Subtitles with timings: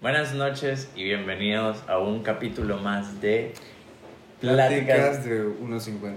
[0.00, 3.52] Buenas noches y bienvenidos a un capítulo más de
[4.40, 6.12] Pláticas de 1.50.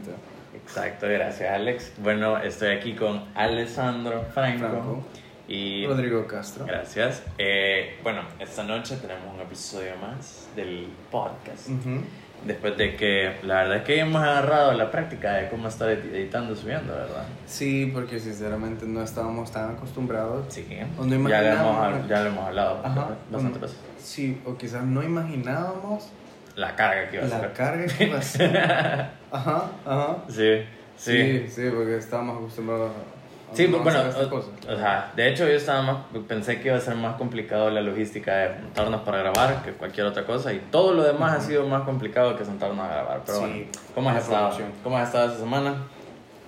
[0.55, 1.91] Exacto, gracias Alex.
[1.97, 5.05] Bueno, estoy aquí con Alessandro Franco, Franco.
[5.49, 6.65] y Rodrigo Castro.
[6.65, 7.23] gracias.
[7.37, 11.67] Eh, bueno, esta noche tenemos un episodio más del podcast.
[11.67, 12.03] Ujú.
[12.45, 16.55] Después de que la verdad es que hemos agarrado la práctica de cómo estar editando,
[16.55, 17.23] subiendo, ¿verdad?
[17.45, 20.45] Sí, porque sinceramente no estábamos tan acostumbrados.
[20.53, 20.67] Sí.
[20.99, 23.07] O no ya, lo hemos, ya lo hemos hablado Ajá.
[23.31, 23.77] bastante veces.
[23.97, 26.09] Sí, o quizás no imaginábamos
[26.55, 27.53] La carga que iba a la ser.
[27.53, 28.57] carga que iba a ser.
[28.57, 30.17] Ajá, ajá.
[30.27, 30.63] Sí,
[30.97, 31.11] sí.
[31.21, 33.12] Sí, sí, porque estábamos acostumbrados a
[33.53, 36.81] Sí, no bueno, o, o sea, de hecho yo estaba más, pensé que iba a
[36.81, 40.93] ser más complicado la logística de juntarnos para grabar que cualquier otra cosa y todo
[40.93, 44.23] lo demás ha sido más complicado que sentarnos a grabar, pero Sí, bueno, ¿cómo has
[44.23, 44.57] estado?
[44.83, 45.75] ¿Cómo has estado esta semana?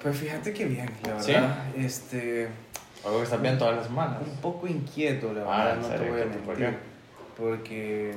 [0.02, 1.34] Pues fíjate que bien, la ¿Sí?
[1.34, 1.56] verdad.
[1.76, 2.48] Este,
[3.04, 4.18] Algo que estás bien todas las semanas.
[4.24, 6.04] un poco inquieto, la Ah, verdad, ¿en no serio?
[6.06, 6.80] te voy a ¿Qué- por mentir.
[7.38, 8.16] Porque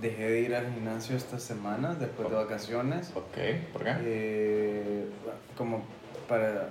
[0.00, 3.12] dejé de ir al gimnasio estas semanas después de vacaciones.
[3.14, 3.38] Ok,
[3.72, 3.94] ¿por qué?
[4.02, 5.04] Eh,
[5.56, 5.84] como
[6.28, 6.68] para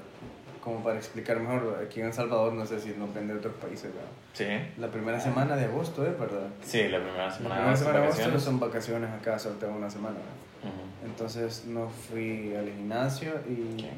[0.63, 3.55] como para explicar mejor, aquí en El Salvador, no sé si no depende de otros
[3.55, 4.09] países, ¿verdad?
[4.33, 4.45] Sí,
[4.79, 6.13] La primera semana de agosto, ¿eh?
[6.19, 6.47] ¿Verdad?
[6.61, 8.43] sí, la primera La semana primera de semana de agosto vacaciones.
[8.43, 10.15] son vacaciones acá, solo tengo una semana.
[10.15, 10.73] ¿verdad?
[10.75, 11.05] Ujú.
[11.09, 13.91] Entonces no fui al gimnasio y Ok.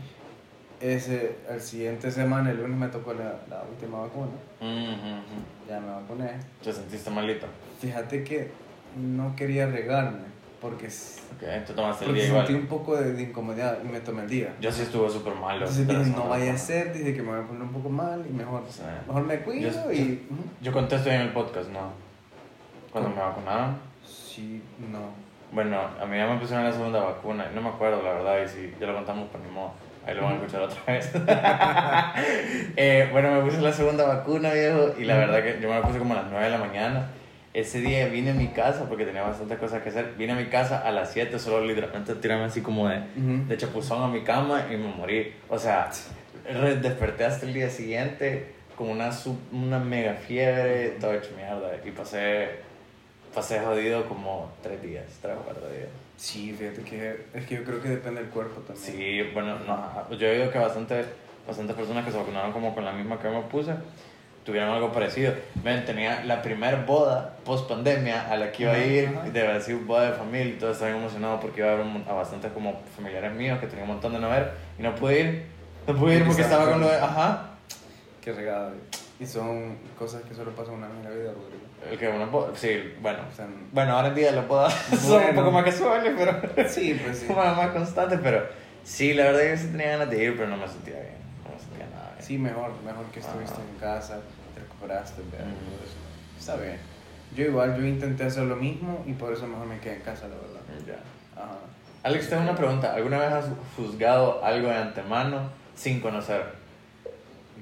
[0.82, 4.32] ese, al siguiente semana, el lunes me tocó la, la última vacuna.
[4.60, 5.68] Ujú, ujú.
[5.68, 6.32] Ya me vacuné.
[6.64, 7.48] ¿Te sentiste malito?
[7.80, 8.52] Fíjate que
[8.96, 10.30] no quería regarme
[10.62, 12.56] porque, s- Ok, te tomaste el porque día sentí igual.
[12.64, 14.54] un poco de, de incomodidad y me tomé el día.
[14.62, 15.60] Yo sí estuve súper malo.
[15.66, 18.24] Entonces dije, no vaya a ser, dije que me voy a poner un poco mal
[18.30, 18.82] y mejor, Sí.
[19.08, 20.28] mejor me cuido Yo- y...
[20.30, 20.44] ujú.
[20.62, 21.92] Yo contesto en el podcast, ¿no?
[22.92, 23.28] Cuando me ¿Cómo?
[23.28, 23.78] vacunaron.
[24.06, 25.00] Sí, no.
[25.52, 27.48] Bueno, a mí ya me pusieron la segunda vacuna.
[27.54, 29.72] No me acuerdo, la verdad, y si ya lo contamos, pues ni modo.
[30.06, 31.12] Ahí lo van a escuchar otra vez.
[32.76, 35.82] Eh, bueno, me puse la segunda vacuna, viejo, y la verdad que yo me la
[35.82, 37.08] puse como a las 9 de la mañana.
[37.54, 40.14] Ese día vine a mi casa porque tenía bastantes cosas que hacer.
[40.18, 43.48] Vine a mi casa a las 7, solo literalmente tirarme así como de, Ujú.
[43.48, 45.34] de chapuzón a mi cama y me morí.
[45.50, 45.90] O sea,
[46.82, 51.72] desperté hasta el día siguiente con una, sub- una mega fiebre, todo hecho mierda.
[51.86, 52.50] Y pasé,
[53.36, 55.90] pasé jodido como 3 días, 3 o 4 días.
[56.16, 58.86] Sí, fíjate que es que yo creo que depende del cuerpo también.
[58.86, 61.06] Sí, bueno, no, yo he oído que bastantes,
[61.46, 63.72] bastantes personas que se vacunaron como con la misma que me puse
[64.46, 65.34] tuvieron algo parecido.
[65.64, 69.62] Ven, tenía la primera boda post pandemia a la que iba a ir, de haber
[69.62, 72.52] sido boda de familia y todo, estaba emocionado porque iba a ver un- a bastantes
[72.52, 75.46] como familiares míos que tenía un montón de no ver y no pude ir.
[75.88, 77.48] No pude ir Porque estaba con lo de, ajá,
[78.22, 78.72] Qué regada.
[79.20, 81.64] Y son cosas que solo pasan una vez en la vida, Rodrigo.
[81.92, 83.20] el que una boda, sí, bueno.
[83.32, 85.34] O sea, Bueno, ahora en día las bodas son un Bueno.
[85.42, 87.34] poco más casuales, pero sí, pues sí.
[87.36, 88.44] más, más constantes, pero
[88.84, 91.16] sí, la verdad es que sí tenía ganas de ir, pero no me sentía bien,
[91.44, 92.11] no me sentía nada bien.
[92.22, 93.64] Sí, mejor, mejor que estuviste Ajá.
[93.74, 94.20] en casa,
[94.54, 95.22] te recuperaste.
[96.40, 96.78] Está bien.
[97.36, 100.28] Yo igual, yo intenté hacer lo mismo y por eso mejor me quedé en casa,
[100.28, 100.86] la verdad.
[100.86, 101.42] Ya.
[101.42, 101.58] Ajá.
[102.04, 102.94] Alex, tengo una pregunta.
[102.94, 103.46] ¿Alguna vez has
[103.76, 106.44] juzgado algo de antemano sin conocer?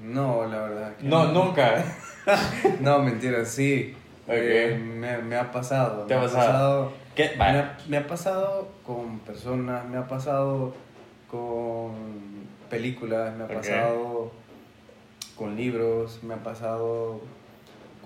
[0.01, 0.95] No, la verdad.
[0.95, 1.83] que No, nunca.
[2.79, 3.95] No, mentira, sí.
[4.27, 4.33] Ok.
[4.35, 6.03] Eh, me, me ha pasado.
[6.05, 6.91] ¿Te me ha pasado?
[7.15, 7.31] ¿Qué?
[7.37, 10.73] Me ha, me ha pasado con personas, me ha pasado
[11.29, 11.91] con
[12.69, 13.53] películas, me ha Ok.
[13.53, 14.31] pasado
[15.39, 17.21] con libros, me ha pasado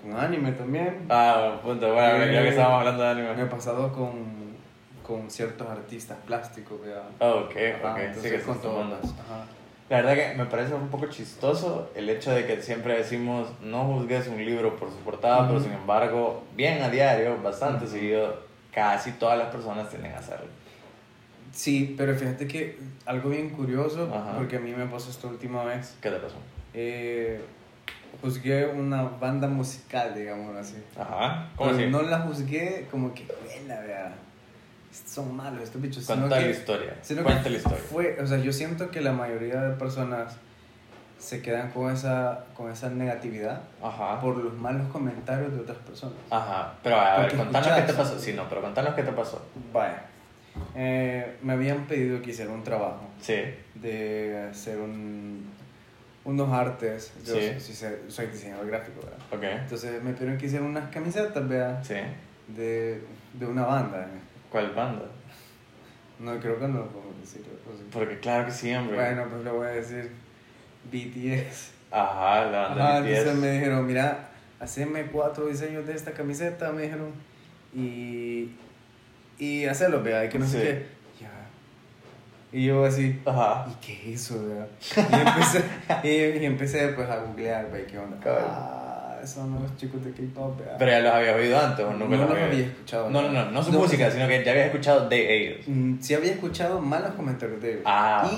[0.00, 1.04] con anime también.
[1.10, 1.92] Ah, punto.
[1.92, 3.48] Bueno, ya que estábamos hablando de Me ha anime.
[3.48, 4.12] pasado con,
[5.04, 7.02] con ciertos artistas plásticos, ¿verdad?
[7.18, 7.96] Oh, ok, Ajá, ok.
[7.98, 8.92] Sí, entonces que con.
[8.92, 9.44] Ajá.
[9.90, 13.84] La verdad que me parece un poco chistoso el hecho de que siempre decimos no
[13.84, 18.34] juzgues un libro por su portada, pero sin embargo, bien a diario, bastante seguido,
[18.72, 20.46] casi todas las personas tienden a hacerlo.
[21.52, 24.36] Sí, pero fíjate que algo bien curioso, Ajá.
[24.38, 25.96] porque a mí me pasó esta última vez.
[26.00, 26.36] ¿Qué te pasó?
[26.74, 27.40] Eh,
[28.20, 30.76] juzgué una banda musical, digamos así.
[30.98, 31.48] Ajá.
[31.56, 31.86] ¿Cómo así?
[31.86, 34.12] No la juzgué como que, buena, vea.
[35.06, 36.06] Son malos estos bichos.
[36.06, 36.94] Cuenta la historia.
[37.22, 37.78] Cuenta la historia.
[37.90, 40.36] Fue, o sea, yo siento que la mayoría de personas
[41.18, 44.20] se quedan con esa, con esa negatividad Ajá.
[44.20, 46.16] por los malos comentarios de otras personas.
[46.30, 48.18] Ajá, pero a ver, contanos qué te pasó.
[48.18, 49.44] Sí, no, pero contanos qué te pasó.
[49.72, 50.04] Vaya.
[50.76, 53.34] Eh, me habían pedido que hiciera un trabajo Sí.
[53.74, 55.50] de hacer un,
[56.24, 57.12] unos artes.
[57.24, 57.60] Yo Sí.
[57.74, 59.18] soy- sí diseñador gráfico, ¿verdad?
[59.30, 59.60] Ok.
[59.62, 61.94] Entonces me pidieron que hiciera unas camisetas, vea, Sí.
[62.48, 63.02] de,
[63.34, 64.02] de una banda.
[64.02, 64.18] eh.
[64.50, 65.04] ¿Cuál banda?
[66.18, 67.42] No, creo que no lo puedo decir.
[67.44, 67.84] sí.
[67.92, 68.94] Porque claro que siempre.
[68.96, 70.10] Bueno, pues le voy a decir
[70.90, 71.72] BTS.
[71.90, 73.18] Ajá, la banda Ajá, BTS.
[73.18, 74.28] entonces me dijeron, mira,
[74.60, 77.10] haceme cuatro diseños de esta camiseta, me dijeron,
[77.74, 78.50] y,
[79.38, 80.66] y hacerlo, vea, que no sé Sí.
[80.66, 80.86] qué.
[82.54, 83.66] Y yo así, Ajá.
[83.68, 84.40] ¿y qué es eso?
[84.96, 85.64] Y empecé,
[86.38, 88.16] y, y empecé pues a googlear, vea, qué onda.
[88.24, 90.60] Ah, son los chicos de K-pop.
[90.78, 93.10] Pero ya los había oído antes o nunca no los había había escuchado.
[93.10, 95.66] No, no, no, no su música, sino que ya había escuchado de ellos.
[95.66, 97.82] Mm, Sí había escuchado malos comentarios de ellos.
[97.86, 98.30] Ah,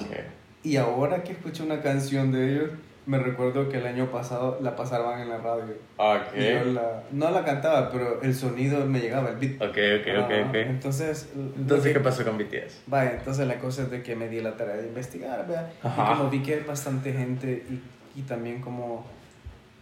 [0.64, 2.70] y, y ahora que escucho una canción de ellos,
[3.06, 5.74] me recuerdo que el año pasado la pasaban en la radio.
[5.96, 6.36] Ok.
[6.36, 9.54] Y yo la, no la cantaba, pero el sonido me llegaba, el beat.
[9.62, 10.54] Ok, ok, ok, Ah, ok.
[10.56, 12.82] Entonces, lo Entonces, que- ¿qué pasó con BTS?
[12.86, 15.70] Vaya, entonces la cosa es de que me di la tarea de investigar, ¿vea?
[15.82, 16.02] Ajá.
[16.02, 19.06] Y como vi que hay bastante gente y, y también como,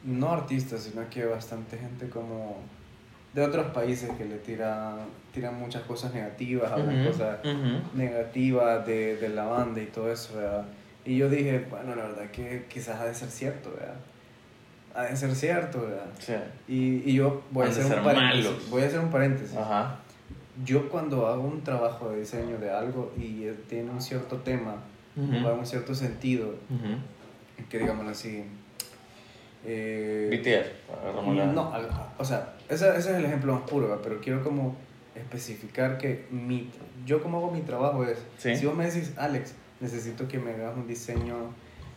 [0.05, 2.57] no artistas, sino que bastante gente como
[3.33, 4.97] de otros países que le tiran,
[5.33, 7.99] tiran muchas cosas negativas, hablan Ujú, cosas ujú.
[7.99, 10.65] negativas de, de la banda y todo eso, ¿verdad?
[11.05, 13.97] Y yo dije, bueno, la verdad que quizás ha de ser cierto, ¿verdad?
[14.95, 16.07] Ha de ser cierto, ¿verdad?
[16.19, 16.35] Sí.
[16.69, 18.45] Y, y yo voy a hacer un paréntesis.
[18.45, 18.71] malos.
[18.71, 19.57] Voy a hacer un paréntesis.
[19.57, 19.99] Ajá.
[20.65, 24.77] Yo cuando hago un trabajo de diseño de algo y eh, tiene un cierto tema
[25.17, 25.47] Ujú.
[25.47, 27.67] o un cierto sentido, Ujú.
[27.69, 28.45] que digámoslo así...
[29.65, 30.29] eh,
[31.35, 31.73] la- no,
[32.19, 34.01] o sea, ese, ese es el ejemplo más puro, ¿verdad?
[34.05, 34.77] pero quiero como
[35.15, 36.71] especificar que mi,
[37.07, 38.57] yo como hago mi trabajo es, Sí.
[38.57, 39.55] si vos me decís, Alex,
[39.85, 41.37] necesito que me hagas un diseño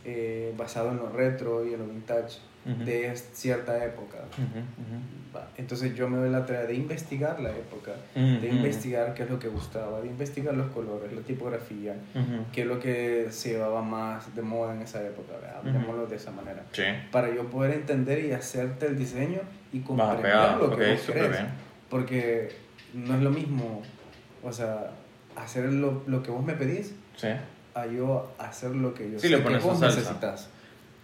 [0.05, 2.83] eh, basado en lo retro y en lo vintage Ujú.
[2.85, 5.35] de es- cierta época, Ujú, ujú.
[5.35, 9.29] va, entonces yo me doy la tarea de investigar la época, de investigar qué es
[9.29, 11.95] lo que gustaba, de investigar los colores, la tipografía,
[12.53, 16.31] qué es lo que se llevaba más de moda en esa época, hablemoslo de esa
[16.31, 16.83] manera Sí.
[17.11, 19.39] para yo poder entender y hacerte el diseño
[19.73, 20.67] y comprender pegado.
[20.67, 21.31] lo que vos súper querés.
[21.39, 21.47] bien.
[21.89, 22.49] Porque
[22.93, 23.81] no es lo mismo,
[24.43, 24.91] o sea,
[25.37, 27.29] hacer lo, lo que vos me pedís Sí.
[27.81, 29.97] A yo hacer lo que yo Sí, sé le pones que vos salsa.
[29.99, 30.49] necesitas.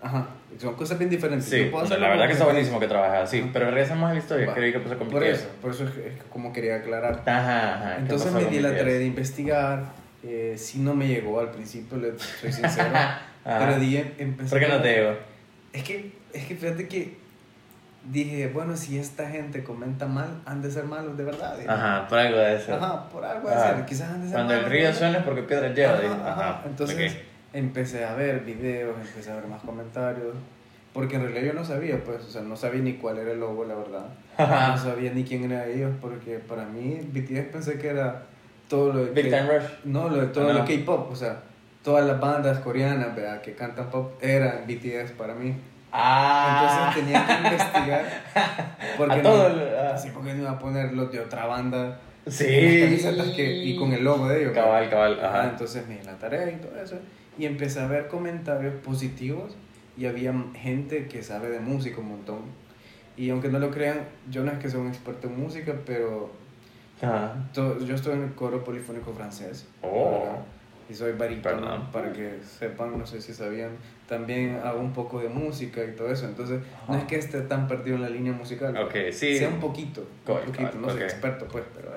[0.01, 0.27] Ajá,
[0.59, 1.47] son cosas bien diferentes.
[1.47, 3.49] Sí, puedo la verdad que está buenísimo que trabajes así.
[3.53, 4.47] Pero regresamos a la historia.
[4.47, 4.53] Va.
[4.55, 7.21] ¿Qué qué pasó con Por eso, por eso es, que- que como quería aclarar.
[7.25, 7.95] Ajá, ajá.
[7.95, 9.85] ¿qué Entonces me di la tarea de investigar.
[10.25, 12.89] Eh, si no me llegó al principio, le soy sincero.
[13.45, 15.15] Pero di, empecé ¿Por qué no te digo?
[15.73, 17.17] Es que, es que fíjate que
[18.11, 21.55] dije, bueno, si esta gente comenta mal, han de ser malos de verdad.
[21.57, 21.69] dije.
[21.69, 22.75] Ajá, por algo de eso.
[22.75, 25.17] Ajá, por algo de ser, quizás han de ser Cuando el malos de río suena
[25.19, 25.93] es porque piedras lleva.
[25.93, 26.61] Ajá, ajá.
[26.65, 27.17] Entonces ok.
[27.53, 30.35] empecé a ver videos, empecé a ver más comentarios,
[30.93, 33.39] porque en realidad yo no sabía, pues, o sea, no sabía ni cuál era el
[33.39, 34.05] logo, la verdad.
[34.37, 34.71] Ajá.
[34.75, 38.23] No sabía ni quién eran ellos, porque para mí BTS pensé que era
[38.67, 39.11] todo lo de...
[39.11, 39.67] Big K- Time Rush.
[39.85, 40.65] No, lo de todo lo.
[40.65, 41.39] K-pop, o sea,
[41.83, 43.41] todas las bandas coreanas ¿verdad?
[43.41, 45.55] que cantan pop eran BTS para mí.
[45.95, 46.89] Ah.
[46.89, 48.05] Entonces tenía que investigar.
[48.97, 49.91] Porque A no, todo el- ah.
[49.93, 51.99] así porque no iba a poner los de otra banda.
[52.27, 52.97] Sí.
[53.15, 54.53] las que, y con el logo de ellos.
[54.53, 55.49] Cabal, cabal, Ah, ajá.
[55.49, 56.97] entonces me di la tarea y todo eso.
[57.37, 59.55] Y empecé a ver comentarios positivos
[59.97, 62.39] y había gente que sabe de música un montón.
[63.17, 64.01] Y aunque no lo crean,
[64.31, 66.31] yo no es que sea un experto en música, pero
[67.01, 67.33] Ajá.
[67.53, 69.67] to- yo estoy en el coro polifónico francés.
[69.81, 70.37] Oh.
[70.89, 71.87] Y soy barítono, Perdón.
[71.91, 73.71] para que sepan, no sé si sabían.
[74.07, 76.25] También hago un poco de música y todo eso.
[76.25, 78.75] Entonces, no es que esté tan perdido en la línea musical.
[78.77, 79.37] Ok, sí.
[79.37, 80.05] Sea un poquito.
[80.25, 81.03] Cabal, un poquito, cabal, no soy ok.
[81.03, 81.89] experto, pues, pero.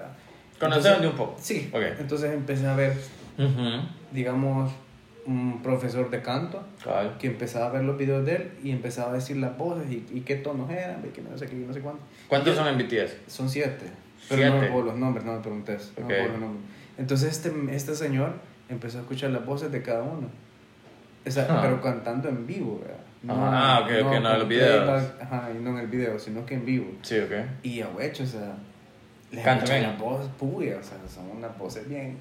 [0.60, 1.36] Entonces- de un poco.
[1.40, 1.68] Sí.
[1.72, 1.82] Ok.
[1.98, 2.92] Entonces empecé a ver,
[3.38, 3.82] Ujú.
[4.12, 4.72] digamos,
[5.26, 7.16] un profesor de canto Cabal.
[7.18, 10.06] que empezaba a ver los videos de él y empezaba a decir las voces y,
[10.12, 12.00] y qué tonos eran, y que no sé qué, y no sé cuánto.
[12.28, 13.16] ¿Cuántos Yo- son en BTS?
[13.26, 13.86] Son siete.
[14.28, 14.66] Pero no me Siete.
[14.68, 15.92] acuerdo los nombres, no me preguntes.
[15.98, 16.64] No me acuerdo los nombres.
[16.98, 18.32] Entonces este, este señor
[18.68, 20.28] empezó a escuchar las voces de cada uno.
[21.26, 21.60] O sea, Ah.
[21.62, 22.96] pero cantando en vivo, ¿verdad?
[23.28, 24.84] Ah, ok, ok, no en videos.
[24.84, 26.86] playback, Ajá, y no en el video, sino que en vivo.
[27.02, 27.32] Sí, ok.
[27.64, 28.54] Y a huecho, o sea,
[29.32, 29.92] les Canta escuché bien.
[29.92, 32.16] la voz puya, o sea, son unas voces bien.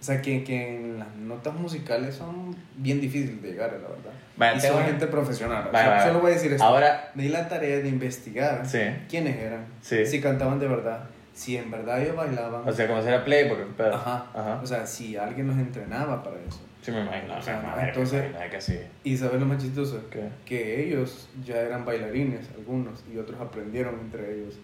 [0.00, 4.12] O sea, que, que en las notas musicales son bien difíciles de llegar, la verdad.
[4.36, 5.66] Vaya, y son gente profesional.
[5.68, 6.06] o Vaya, sea, vaya.
[6.08, 6.64] Solo voy a decir esto.
[6.64, 8.78] Ahora, Me di la tarea de investigar sí.
[9.08, 10.04] quiénes eran, Sí.
[10.06, 11.04] si cantaban de verdad,
[11.40, 12.68] si en verdad ellos bailaban.
[12.68, 13.64] O sea, como si era Play, porque.
[13.76, 14.60] Pero, ajá, Ajá.
[14.62, 16.60] O sea, si alguien los entrenaba para eso.
[16.82, 17.36] Sí, me imagino.
[17.38, 18.78] O sea, imagino, entonces- me imagino que sí.
[19.04, 20.28] Y sabes lo más chistoso, ¿Qué?
[20.44, 24.58] que ellos ya eran bailarines, algunos, y otros aprendieron entre ellos.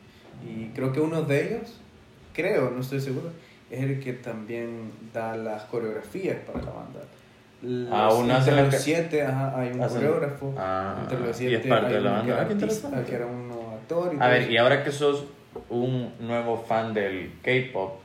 [0.46, 1.80] Y creo que uno de ellos,
[2.34, 3.30] creo, no estoy seguro,
[3.70, 7.00] es el que también da las coreografías para la banda.
[7.62, 10.54] Los, Ah, uno hace entre la los que- siete ajá, hay un hacen- coreógrafo.
[10.58, 12.48] Ah, entre los y siete es parte hay de la que banda.
[12.48, 14.14] qué artista, que era uno actor.
[14.14, 14.50] Y A ver, eso.
[14.52, 15.24] y ahora que sos
[15.70, 18.00] un nuevo fan del K-pop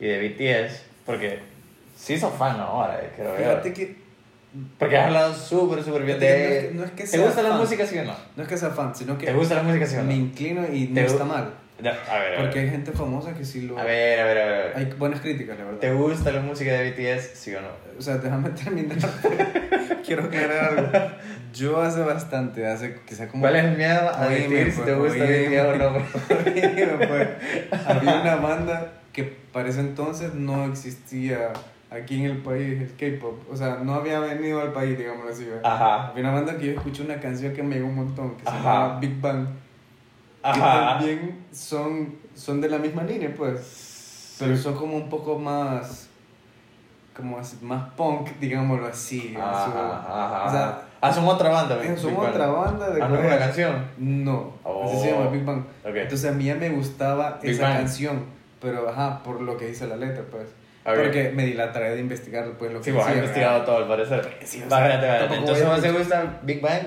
[0.00, 1.38] y de BTS, porque
[1.96, 3.36] sí sos fan ahora, eh, creo yo.
[3.38, 4.02] Fíjate que
[4.78, 7.42] Porque has hablado súper, súper bien de no es que- no es que ¿Te gusta
[7.42, 7.58] la fan.
[7.60, 8.14] música, sí o no?
[8.36, 10.04] no es que sea fan, sino que ¿Te gusta la música, sí o no?
[10.08, 11.54] me inclino y no está mal.
[11.82, 12.40] Ya, A ver, a ver.
[12.40, 13.78] Porque hay gente famosa que sí lo...
[13.78, 14.72] A ver, a ver, a ver.
[14.76, 15.80] Hay buenas críticas, la verdad.
[15.80, 17.68] ¿Te gusta la música de BTS, sí o no?
[17.98, 18.98] O sea, déjame terminar.
[20.06, 21.10] Quiero aclarar algo.
[21.52, 23.42] Yo hace bastante, hace quizá como...
[23.42, 25.24] ¿Cuál es el miedo a Oíme, decir si pues, te gusta.
[25.24, 25.86] BTS o no?
[26.46, 31.52] Oíme, pues, Había una banda que para ese entonces no existía
[31.90, 33.42] aquí en el país, el K-pop.
[33.50, 35.44] O sea, no había venido al país, digámoslo así.
[35.44, 35.62] ¿verdad?
[35.64, 36.08] Ajá.
[36.08, 38.50] Había una banda que yo escuché una canción que me llegó un montón, que se
[38.50, 39.46] llama Big Bang.
[40.42, 40.98] Ajá.
[40.98, 44.36] también son, son de la misma línea, pues.
[44.38, 46.08] Pero son como un poco más.
[47.14, 49.32] Como así, más punk, digámoslo así.
[49.36, 51.76] en Ajá, su- ajá, o sea, ah, son otra banda.
[51.76, 53.84] Big son otra banda de Ah, ¿no una canción?
[53.98, 54.84] No, Oh.
[54.86, 55.60] así se llama Big Bang.
[55.84, 55.94] Ok.
[55.94, 57.76] Entonces a mí ya me gustaba Big esa Bang.
[57.80, 58.24] canción,
[58.62, 60.44] pero ajá, por lo que dice la letra, pues.
[60.86, 60.94] Ok.
[60.96, 63.52] Porque me di la tarea de investigar pues lo que Sí, vos has decía, investigado
[63.60, 63.66] ¿verdad?
[63.66, 64.38] todo al parecer.
[64.44, 66.82] Sí, o sea, Entonces, ¿vos te gusta Big Bang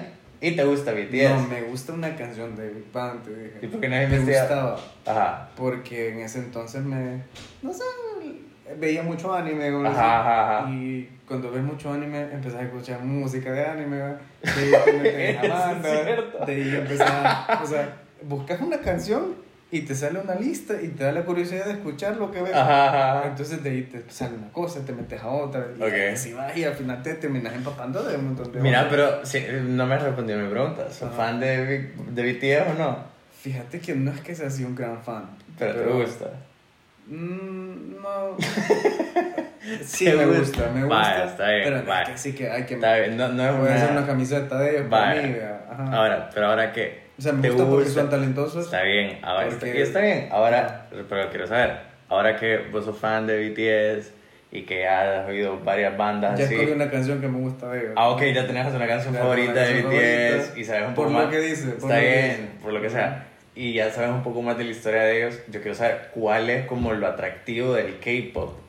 [0.47, 1.29] y te gusta BTS?
[1.29, 3.59] No, me gusta una canción de Big Bang, te dije.
[3.61, 5.49] ¿Y por qué has Me gustaba, Ajá.
[5.55, 7.21] porque en ese entonces me,
[7.61, 7.83] no sé,
[8.79, 10.69] veía mucho anime, Ajá, ajá, ajá.
[10.69, 13.97] y cuando ves mucho anime empezás a escuchar música de anime,
[14.41, 16.03] te Eso es banda, ¿verdad?
[16.05, 16.45] cierto.
[16.45, 19.35] de ahí empezás, o sea, buscas una canción
[19.71, 22.53] y te sale una lista y te da la curiosidad de escuchar lo que ves.
[22.53, 22.87] Ajá,
[23.19, 23.27] ajá.
[23.27, 25.93] Entonces de ahí te sale una cosa, te metes a otra, y Ok.
[26.13, 29.43] así vas y al final te terminas empapando de un montón de Mira, pero sí,
[29.63, 30.89] no me has respondido a mi pregunta.
[30.89, 31.17] ¿Sos Ajá.
[31.17, 32.97] fan de, de BTS o no?
[33.41, 35.25] Fíjate que no es que sea así un gran fan.
[35.59, 36.25] Pero, te gusta.
[37.07, 38.37] Mm, no.
[39.83, 40.39] sí, me gusta.
[40.39, 40.95] gusta, me gusta.
[40.95, 42.11] Vaya, está bien, pero vaya.
[42.11, 42.75] que sí que hay que.
[42.75, 44.05] Está bien, no, no es Voy a hacer una...
[44.05, 45.35] camiseta de ellos para mí.
[45.71, 45.83] ajá.
[45.97, 48.01] Ahora, pero ahora que o sea, me te gusta porque gusta.
[48.01, 48.65] son talentosos.
[48.65, 50.27] Está bien, ahora está, Porque- y está bien.
[50.31, 51.77] Ahora, pero quiero saber,
[52.09, 54.11] ahora que vos sos fan de BTS
[54.51, 56.53] y que ya has oído varias bandas Ya así.
[56.55, 57.91] escogí una canción que me gusta de ellos.
[57.95, 60.87] Ah, ok, ya tenés una canción Ya, favorita una de canción BTS favorita, y sabes
[60.87, 61.33] un por poco lo más.
[61.35, 62.41] que dice, por Está lo que bien, dice.
[62.61, 63.27] por lo que sea.
[63.55, 65.39] Y ya sabes un poco más de la historia de ellos.
[65.49, 68.59] Yo quiero saber cuál es como lo atractivo del K-pop.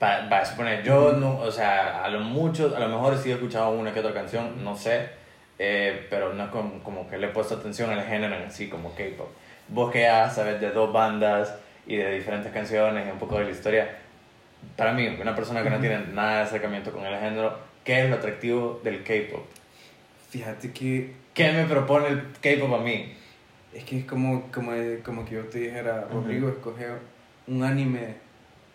[0.00, 3.34] Para, para suponer, yo no, o sea, a lo mucho, a lo mejor sí he
[3.34, 5.10] escuchado una que otra canción, no sé,
[5.58, 8.68] eh, pero no es como, como que le he puesto atención al género en sí,
[8.68, 9.28] como K-pop.
[9.68, 11.54] Vos que ya sabes de dos bandas
[11.86, 13.88] y de diferentes canciones y un poco de la historia,
[14.74, 18.10] para mí, una persona que no tiene nada de acercamiento con el género, ¿qué es
[18.10, 19.44] lo atractivo del K-pop?
[20.30, 23.14] Fíjate que ¿Qué me propone el K-pop a mí?
[23.72, 24.72] es que es como, como,
[25.04, 26.86] como que yo te dijera, Rodrigo, escoge
[27.46, 28.16] un anime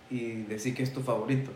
[0.10, 1.52] y decir que es tu favorito.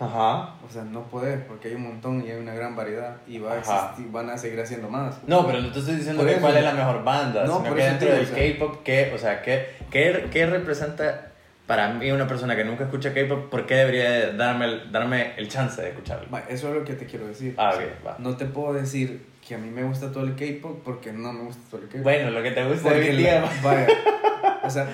[0.00, 0.54] Ajá.
[0.64, 3.54] O sea, no puedes porque hay un montón y hay una gran variedad y va
[3.54, 5.16] a existir- van a seguir haciendo más.
[5.26, 7.82] No, pero no te estoy diciendo que cuál es la mejor banda, No, sino que
[7.82, 8.36] dentro del o sea.
[8.36, 11.32] K-pop, ¿qué, o sea, ¿qué, qué, qué representa
[11.66, 13.50] para mí una persona que nunca escucha K-pop?
[13.50, 16.28] ¿Por qué debería de darme el, darme el chance de escucharlo?
[16.48, 17.54] Eso es lo que te quiero decir.
[17.58, 18.16] Ah, O sea, va.
[18.20, 21.42] No te puedo decir que a mí me gusta todo el K-pop porque no me
[21.42, 22.04] gusta todo el K-pop.
[22.04, 23.62] Bueno, lo que te gusta la- BTS.
[23.64, 23.86] vaya,
[24.62, 24.86] o sea,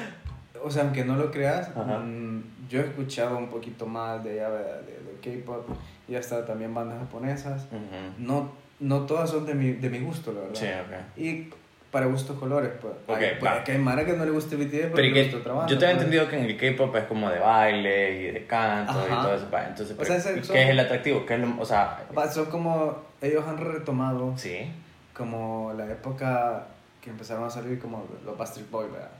[0.64, 4.38] o sea, aunque no lo creas, mm, yo he escuchado un poquito más de, de,
[4.40, 5.68] de, K-pop
[6.08, 7.64] y hasta también bandas japonesas.
[7.70, 8.14] Ujú.
[8.18, 10.54] No, no todas son de mi, de mi gusto, la verdad.
[10.54, 11.18] Sí, ok.
[11.18, 11.50] Y
[11.90, 12.94] para gustos colores, pues.
[13.06, 15.30] Ok, Hay, pues, que hay Mara que no le guste BTS porque Pero y que,
[15.30, 15.92] yo te había pues.
[15.92, 19.22] entendido que en el K-pop es como de baile y de canto y Ajá.
[19.22, 19.46] todo eso.
[19.68, 21.24] Entonces, O sea, pero, ese- ¿qué es el atractivo?
[21.26, 24.70] ¿Qué es lo, o sea, Son como, ellos han retomado sí.
[25.16, 26.66] como la época
[27.00, 29.10] que empezaron a salir como los Bastard Boys, ¿verdad?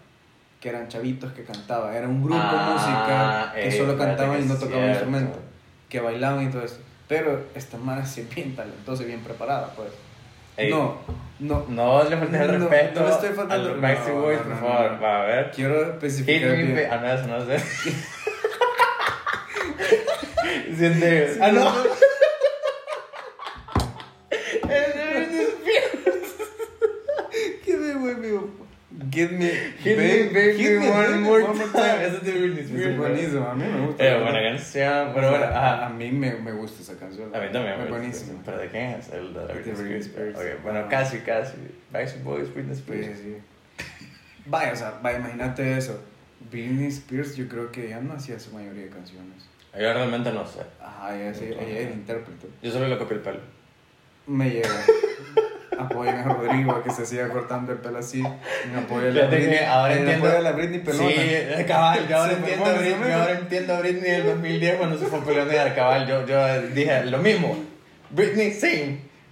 [0.65, 4.43] Que eran chavitos que cantaban, era un grupo Ah, musical que eh, solo espérate cantaban
[4.43, 4.93] y no tocaban cierto.
[5.05, 5.39] instrumento,
[5.91, 6.79] que bailaban y todo eso.
[7.07, 9.91] Pero esta mara sí bien talentosa y bien preparada, pues.
[10.57, 10.97] Ey, No,
[11.39, 13.81] no, No le faltes el No, no respeto le estoy faltando- no,
[14.23, 14.93] Boys, no, por no, favor.
[14.93, 15.01] no.
[15.03, 15.51] Va a ver.
[15.55, 17.59] quiero Hit especificar me, Ah, no, eso no sé.
[20.79, 21.39] Siente.
[21.43, 21.71] Ah, no.
[24.31, 26.35] Es de Britney Spears.
[27.67, 28.31] Give me, with me,
[29.15, 32.05] give me, Hit me, baby, give me, one baby, more one time.
[32.07, 32.87] Eso es de Britney Spears.
[32.87, 34.05] es buenísimo, a mí me gusta.
[34.17, 35.87] Es buena canción, pero O bueno, a, ajá.
[35.87, 37.35] a mí me, me gusta esa canción.
[37.35, 37.91] A mí también me gusta.
[37.99, 38.43] buenísimo.
[38.45, 39.09] ¿Pero de quién es?
[39.11, 40.35] El de la De Britney Britney Spears.
[40.37, 40.57] Spears.
[40.57, 41.55] Ok, bueno, casi, casi.
[41.93, 43.19] Backstreet Boys, Britney Spears.
[43.19, 43.37] sí.
[44.47, 46.03] Vaya, o sea, vaya, imagínate eso.
[46.51, 49.49] Britney Spears, yo creo que ella no hacía su mayoría de canciones.
[49.73, 50.61] Yo realmente no sé.
[50.81, 52.47] Ajá, ella, sí, ella era intérprete.
[52.63, 53.41] Yo solo le copié el pelo.
[54.27, 54.69] Me llega.
[55.79, 58.23] Apoyen a Rodrigo a que se siga cortando el pelo así.
[58.23, 59.59] Apoya la Fíjate Britney.
[59.59, 61.11] que ahora eh, entiendo- apoya la Britney pelona.
[61.11, 64.99] Sí, cabal, yo ahora, entiendo a Britney, yo ahora entiendo a Britney del 2010 cuando
[64.99, 66.07] se fue a pelear, cabal.
[66.07, 67.57] Yo, yo dije lo mismo.
[68.11, 68.51] Britney.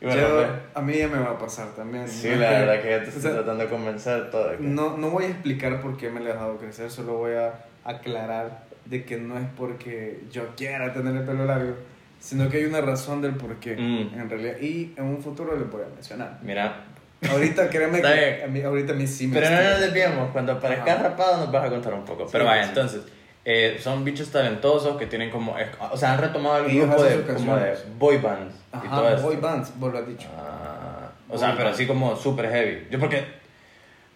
[0.00, 2.08] Y bueno, Yo- pues, a mí ya me va a pasar también.
[2.08, 4.50] sí, No la que- verdad que ya te o estoy sea, tratando de convencer todo.
[4.58, 7.52] No, no voy a explicar por qué me le he dejado crecer, solo voy a
[7.84, 11.76] aclarar de que no es porque yo quiera tener el pelo largo,
[12.22, 14.18] sino que hay una razón del por qué, Mm.
[14.20, 14.56] en realidad.
[14.60, 16.38] Y en un futuro les voy a mencionar.
[16.42, 16.84] Mira,
[17.30, 20.30] Ahorita, créeme que a mí, ahorita a mí sí me pero no estoy- nos desviemos.
[20.32, 21.02] Cuando aparezcas Ajá.
[21.10, 22.26] rapado nos vas a contar un poco.
[22.32, 22.68] Pero Sí, vaya, sí.
[22.70, 23.02] entonces,
[23.44, 25.54] eh, son bichos talentosos que tienen como.
[25.92, 29.22] O sea, han retomado el grupo de, como de boy bands y Ajá, todo eso.
[29.22, 30.28] boy bands, vos lo has dicho.
[30.36, 31.74] Ah, o sea, Boy pero band.
[31.76, 32.88] así como super heavy.
[32.90, 33.24] Yo porque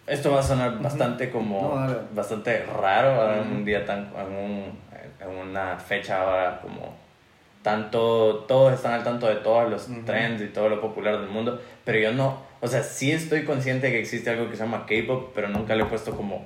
[0.08, 4.78] esto va a sonar bastante como No, bastante raro en un día tan en, un-
[5.20, 7.05] en una fecha ahora como
[7.70, 10.02] tanto todos están al tanto de todos los Ujú.
[10.04, 13.88] trends y todo lo popular del mundo, pero yo no O sea, sí estoy consciente
[13.88, 16.44] de que existe algo que se llama K-pop, pero nunca le he puesto como,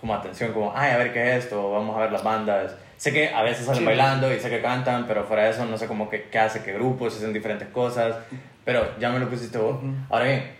[0.00, 2.74] como atención, como, ay, a ver qué es esto, vamos a ver las bandas.
[2.96, 3.84] Sé que a veces salen Sí.
[3.86, 6.62] bailando y sé que cantan, pero fuera de eso no sé cómo que, qué hace,
[6.62, 8.16] qué grupos, hacen diferentes cosas.
[8.64, 9.76] Pero ya me lo pusiste vos.
[9.76, 9.92] Ujú.
[10.08, 10.50] Ahora bien,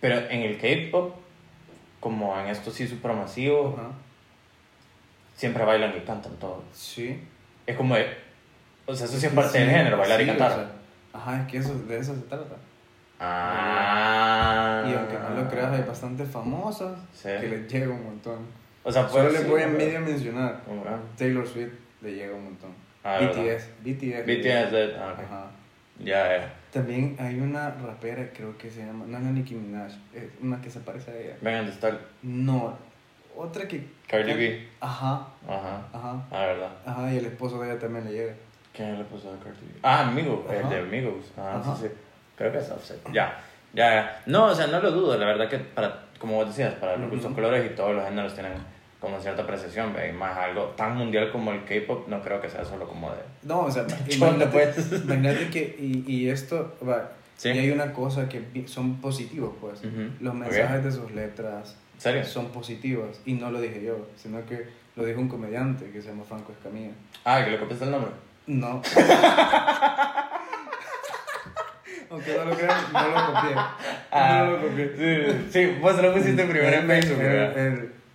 [0.00, 1.14] pero en el K-pop,
[2.00, 3.90] como en esto sí súper masivo, Ajá.
[5.36, 6.62] siempre bailan y cantan todo.
[6.72, 7.18] Sí.
[7.66, 8.14] Es como, de-
[8.88, 10.50] o sea, eso sí es parte Sí, del género, bailar y cantar.
[10.50, 10.70] o sea,
[11.12, 12.56] ajá, es que eso, de eso se trata.
[13.20, 14.84] Ah.
[14.88, 17.28] Y aunque no lo creas, hay bastantes famosos Sí.
[17.40, 18.38] que les llega un montón.
[18.84, 20.60] O sea, Solo pues, les voy a medio mencionar.
[20.86, 22.70] Ah, Taylor Swift le llega un montón.
[23.04, 24.24] Ah, BTS, BTS.
[24.26, 25.24] BTS, de- ah, ok.
[25.24, 25.50] Ajá.
[25.98, 26.54] Ya, ya.
[26.72, 30.60] También hay una rapera, creo que se llama, no es la Nicki Minaj, es una
[30.60, 31.36] que se parece a ella.
[31.40, 32.78] Vengan de estar No,
[33.36, 33.84] otra que...
[34.06, 34.68] Cardi B.
[34.80, 35.82] Ajá, Ajá.
[35.92, 36.70] ajá, Ah, verdad.
[36.86, 38.34] ajá, y el esposo de ella también le llega.
[38.78, 39.58] ¿Quién le puso a Cardi?
[39.82, 40.68] Ah, Amigo, el Ajá.
[40.70, 41.32] de Amigos.
[41.36, 41.74] Ah, Ajá.
[41.74, 41.94] sí, sí.
[42.36, 43.00] Creo que es Offset.
[43.12, 43.36] Ya,
[43.74, 44.22] ya, ya.
[44.26, 45.18] No, o sea, no lo dudo.
[45.18, 48.34] La verdad que, para, como vos decías, para los gustos colores y todos los géneros
[48.34, 48.52] tienen
[49.00, 49.92] como cierta apreciación.
[49.92, 50.10] ¿ve?
[50.10, 53.18] Y más algo tan mundial como el K-pop, no creo que sea solo como de.
[53.42, 54.92] No, o sea, imagínate, pues.
[55.04, 57.48] imagínate que, y, y esto, va, Sí.
[57.50, 59.80] y hay una cosa que son positivos, pues.
[59.84, 60.10] Ujú.
[60.20, 60.40] Los Ok.
[60.40, 61.76] mensajes de sus letras
[62.24, 66.08] son positivos, y no lo dije yo, sino que lo dijo un comediante que se
[66.10, 66.92] llama Franco Escamilla.
[67.24, 68.10] Ah, que le copiaste el nombre.
[68.48, 68.82] No.
[72.10, 73.54] Aunque no lo crean, no lo copié.
[74.10, 74.92] Ah, no lo copié.
[74.96, 75.16] Sí,
[75.50, 77.18] sí, vos lo pusiste primero en Facebook.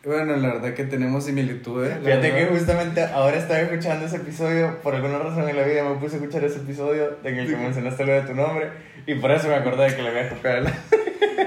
[0.03, 1.97] bueno, la verdad que tenemos similitudes.
[1.97, 5.83] la Fíjate que justamente ahora estaba escuchando ese episodio, por alguna razón en la vida
[5.83, 8.71] me puse a escuchar ese episodio en el que mencionaste lo de tu nombre
[9.05, 10.65] y por eso me acordé de que le había copiado.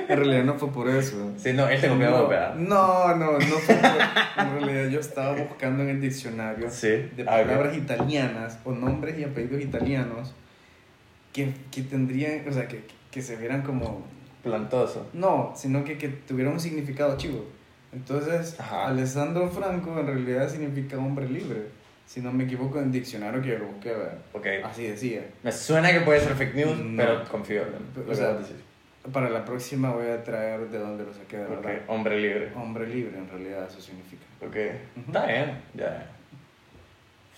[0.09, 1.33] En realidad no fue por eso.
[1.37, 4.45] Sí, no, él te copió no, no, no, no fue por...
[4.45, 6.89] En realidad yo estaba buscando en el diccionario Sí.
[7.17, 10.35] de palabras italianas o nombres y apellidos italianos
[11.33, 14.05] que, que tendrían, o sea, que, que se vieran como...
[14.43, 15.09] Plantoso.
[15.13, 17.45] No, sino que, que tuvieran un significado chivo.
[17.93, 18.87] Entonces, Ajá.
[18.89, 21.63] Alessandro Franco en realidad significa hombre libre.
[22.07, 24.19] Si no me equivoco en el diccionario que yo lo busqué, ¿verdad?
[24.33, 24.47] Ok.
[24.65, 25.23] así decía.
[25.43, 26.97] Me suena que puede ser fake news, No.
[26.97, 27.63] pero confío
[28.09, 28.55] O sea, decís.
[29.13, 31.83] Para la próxima voy a traer de dónde lo saqué de Ok, verdad.
[31.89, 32.53] hombre libre.
[32.57, 34.25] Hombre libre en realidad eso significa.
[34.41, 34.57] Ok.
[34.97, 35.07] Ujú.
[35.07, 36.11] Está bien, ya.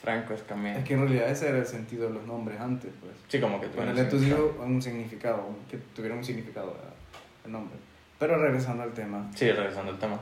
[0.01, 0.79] Franco Escamilla.
[0.79, 3.13] Es que en realidad ese era el sentido de los nombres antes, pues.
[3.29, 6.93] Sí, como que Ponerle a tus hijos un significado, que tuviera un significado ¿verdad?
[7.45, 7.77] el nombre.
[8.19, 10.21] Pero regresando al tema, Sí, regresando al tema.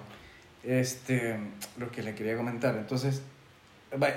[0.65, 1.37] este,
[1.79, 3.23] lo que le quería comentar, entonces,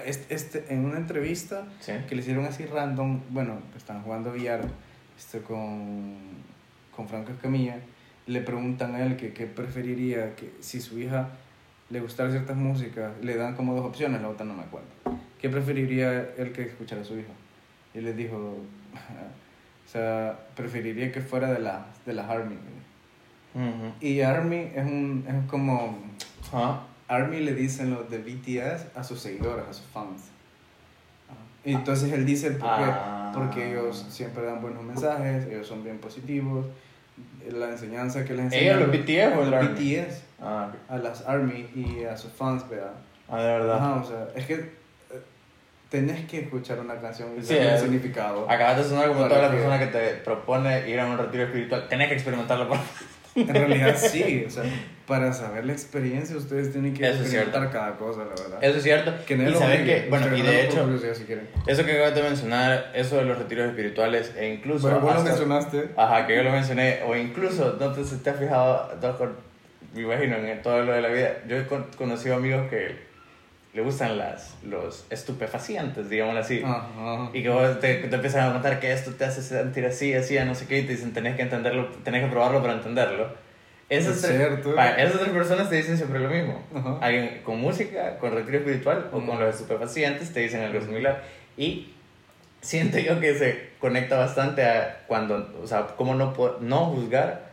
[0.06, 1.92] este, este, en una entrevista Sí.
[2.08, 4.62] que le hicieron así random, bueno, están jugando billar
[5.18, 6.15] esto con,
[6.99, 7.77] con Franco Escamilla,
[8.27, 11.29] le preguntan a él que qué preferiría, que si su hija
[11.89, 14.89] le gustara ciertas músicas, le dan como dos opciones, la otra no me acuerdo.
[15.39, 17.31] ¿Qué preferiría él que escuchara a su hijo?
[17.93, 22.55] Y le dijo, o sea, preferiría que fuera de, la, de las Army.
[23.55, 23.93] Ujú.
[24.01, 25.99] Y Army es, un, es como,
[26.51, 26.81] Ajá.
[27.07, 30.23] Army le dicen los de BTS a sus seguidores, a sus fans.
[31.63, 32.83] Y entonces él dice el por qué.
[32.83, 33.31] Ah.
[33.33, 36.65] Porque ellos siempre dan buenos mensajes, ellos son bien positivos.
[37.51, 39.95] La enseñanza que les ¿Ellos enseñan los BTS o el los Army?
[39.95, 40.91] BTS Ah, ok.
[40.91, 42.91] a las Army y a sus fans, ¿verdad?
[43.27, 43.75] Ah, de verdad.
[43.77, 44.69] Ajá, o sea, es que eh,
[45.89, 48.49] tenés que escuchar una canción y Sí, darle un es- significado.
[48.49, 51.88] Acabas de sonar como toda la persona que te propone ir a un retiro espiritual.
[51.89, 52.67] Tenés que experimentarlo.
[52.69, 52.77] Por...
[53.36, 54.63] En realidad sí, o sea,
[55.08, 58.60] para saber la experiencia ustedes tienen que Eso es experimentar cada cosa, la verdad.
[58.63, 59.13] Eso es cierto.
[59.26, 61.92] Que nadie y obligue, que, bueno, y ustedes de háganlo por hecho, si eso que
[61.94, 64.82] acabas de mencionar, eso de los retiros espirituales, e incluso.
[64.88, 65.89] Bueno, vos lo hasta- mencionaste.
[65.96, 69.36] Ajá, que yo lo mencioné, o incluso, no te, te has fijado, Doctor,
[69.94, 71.38] me imagino, en todo lo de la vida.
[71.48, 73.09] Yo he con- conocido amigos que
[73.73, 76.62] le gustan las, los estupefacientes, digámoslo así.
[76.65, 77.29] Ajá.
[77.34, 80.38] Y que vos te, te empiezan a contar que esto te hace sentir así, así,
[80.38, 83.27] a no sé qué, y te dicen tenés que entenderlo, tenés que probarlo para entenderlo.
[83.89, 84.75] Esas, Es tres, cierto.
[84.75, 86.63] pa- esas tres personas te dicen siempre lo mismo.
[86.75, 86.97] Ajá.
[87.01, 89.39] Alguien con música, con retiro espiritual o con Mm.
[89.39, 91.23] los estupefacientes te dicen algo similar.
[91.58, 91.93] Y
[92.62, 97.48] siento yo que se conecta bastante a cuando, o sea, cómo no, no juzgar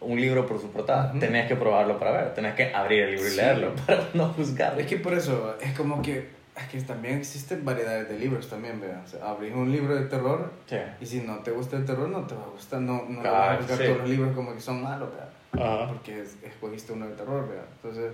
[0.00, 1.10] un libro por su portada.
[1.10, 1.18] Ujú.
[1.20, 3.36] Tenés que probarlo para ver, tenés que abrir el libro y Sí.
[3.36, 4.80] leerlo para no juzgarlo.
[4.80, 8.80] Es que por eso, es como que, es que también existen variedades de libros también,
[8.80, 9.02] ¿verdad?
[9.04, 10.76] O sea, abrís un libro de terror Sí.
[11.00, 13.36] y si no te gusta el terror, no te va a gustar, no, no Claro,
[13.36, 13.84] vas a buscar sí.
[13.84, 15.08] todos los libros como que son malos.
[15.52, 15.88] Ajá.
[15.88, 17.64] Porque es- escogiste uno de terror, ¿verdad?
[17.82, 18.12] Entonces,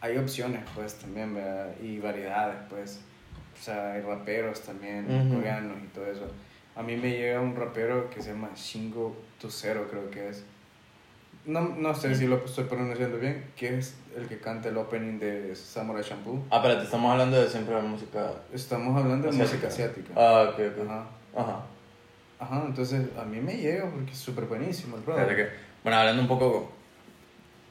[0.00, 1.68] hay opciones, pues, también, ¿verdad?
[1.82, 3.00] Y variedades, pues.
[3.58, 5.36] O sea, hay raperos también, Ujú.
[5.36, 6.26] coreanos y todo eso.
[6.76, 10.44] A mí me llega un rapero que se llama Shingo Tucero, creo que es.
[11.46, 15.18] No, no sé si lo estoy pronunciando bien, que es el que canta el opening
[15.20, 16.44] de Samurai Shampoo.
[16.50, 18.32] Ah, pero te estamos hablando de siempre de música.
[18.52, 20.12] Estamos hablando de música asiática.
[20.16, 20.88] Ah, ok, ok.
[20.88, 21.06] Ajá.
[21.36, 21.60] Ajá.
[22.38, 25.36] Ajá, entonces a mí me llega porque es súper buenísimo el brother.
[25.36, 25.48] que
[25.84, 26.72] Bueno, hablando un poco,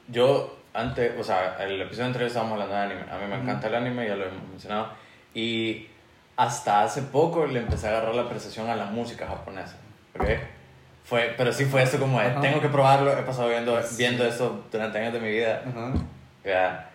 [0.08, 3.12] yo antes, o sea, el episodio anterior estábamos hablando de anime.
[3.12, 4.88] A mí me encanta el anime, ya lo hemos mencionado.
[5.34, 5.86] Y
[6.36, 9.76] hasta hace poco le empecé a agarrar la apreciación a la música japonesa.
[10.18, 10.24] ¿Ok?
[11.06, 12.40] Fue, pero sí fue eso como Ajá.
[12.40, 13.16] tengo que probarlo.
[13.16, 13.94] He pasado viendo, Sí.
[13.98, 15.62] viendo eso durante años de mi vida.
[15.66, 16.90] Ajá.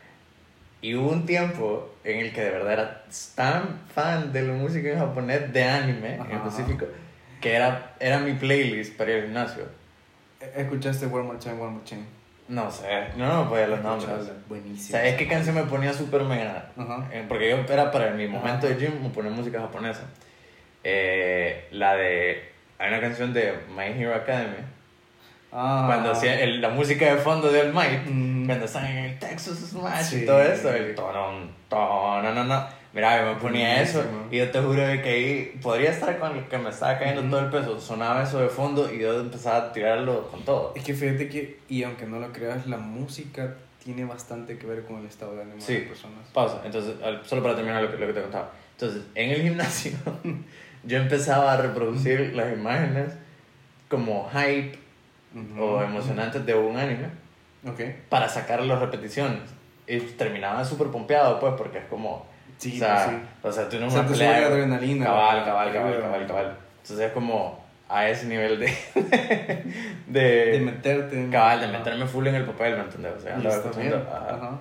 [0.82, 3.04] Y hubo un tiempo en el que de verdad era
[3.36, 6.86] tan fan de la música en japonés, de anime en Ajá, específico,
[7.40, 9.64] que era, era mi playlist para ir al gimnasio.
[10.56, 12.04] ¿Escuchaste One More Time, One More Time?
[12.48, 14.10] No sé, no, no podía los nombres.
[14.50, 14.98] Buenísimo.
[14.98, 16.72] ¿Sabes qué canción me ponía súper mega?
[16.76, 17.08] Ajá.
[17.14, 18.76] Eh, Porque yo era para mi momento Ajá.
[18.76, 20.02] de gym, me ponía música japonesa.
[20.84, 22.51] Eh, la de.
[22.82, 24.56] Hay una canción de My Hero Academy.
[25.52, 25.84] Ah.
[25.86, 28.06] Cuando hacía la música de fondo del Might.
[28.08, 28.46] Mm.
[28.48, 30.26] Cuando están en el Texas Smash y Sí.
[30.26, 30.74] todo eso.
[30.74, 32.66] El tonon, tonon, no, no.
[32.94, 34.04] Mira, yo me ponía eso.
[34.32, 37.22] Y yo te juro de que ahí podría estar con el que me estaba cayendo
[37.22, 37.30] Ujú.
[37.30, 37.80] todo el peso.
[37.80, 40.74] Sonaba eso de fondo y yo empezaba a tirarlo con todo.
[40.76, 44.84] Es que fíjate que, y aunque no lo creas, la música tiene bastante que ver
[44.86, 45.74] con el estado de ánimo Sí.
[45.74, 46.28] de las personas.
[46.34, 46.62] Pausa.
[46.66, 48.52] Entonces, solo para terminar lo que, lo que te contaba.
[48.74, 49.92] Entonces, en el gimnasio,
[50.84, 53.14] yo empezaba a reproducir las imágenes
[53.90, 54.78] como hype
[55.36, 55.62] Ujú.
[55.64, 57.08] o emocionantes de un anime
[57.68, 57.82] Ok.
[58.10, 59.42] para sacar las repeticiones.
[59.88, 62.26] Y terminaba súper pompeado, pues, porque es como.
[62.58, 63.06] Sí, o, sea,
[63.42, 63.62] pues sí.
[63.62, 66.28] o sea, tú no O sea, te peleas- sube la adrenalina, Cabal, cabal, cabal, cabal,
[66.28, 66.58] cabal.
[66.82, 68.74] Entonces es como a ese nivel de.
[70.08, 73.14] de, De meterte cabal, de meterme full en el papel, ¿me entiendes?
[73.18, 74.08] O sea, Y andaba está escuchando, bien.
[74.16, 74.36] ajá.
[74.36, 74.60] Ajá.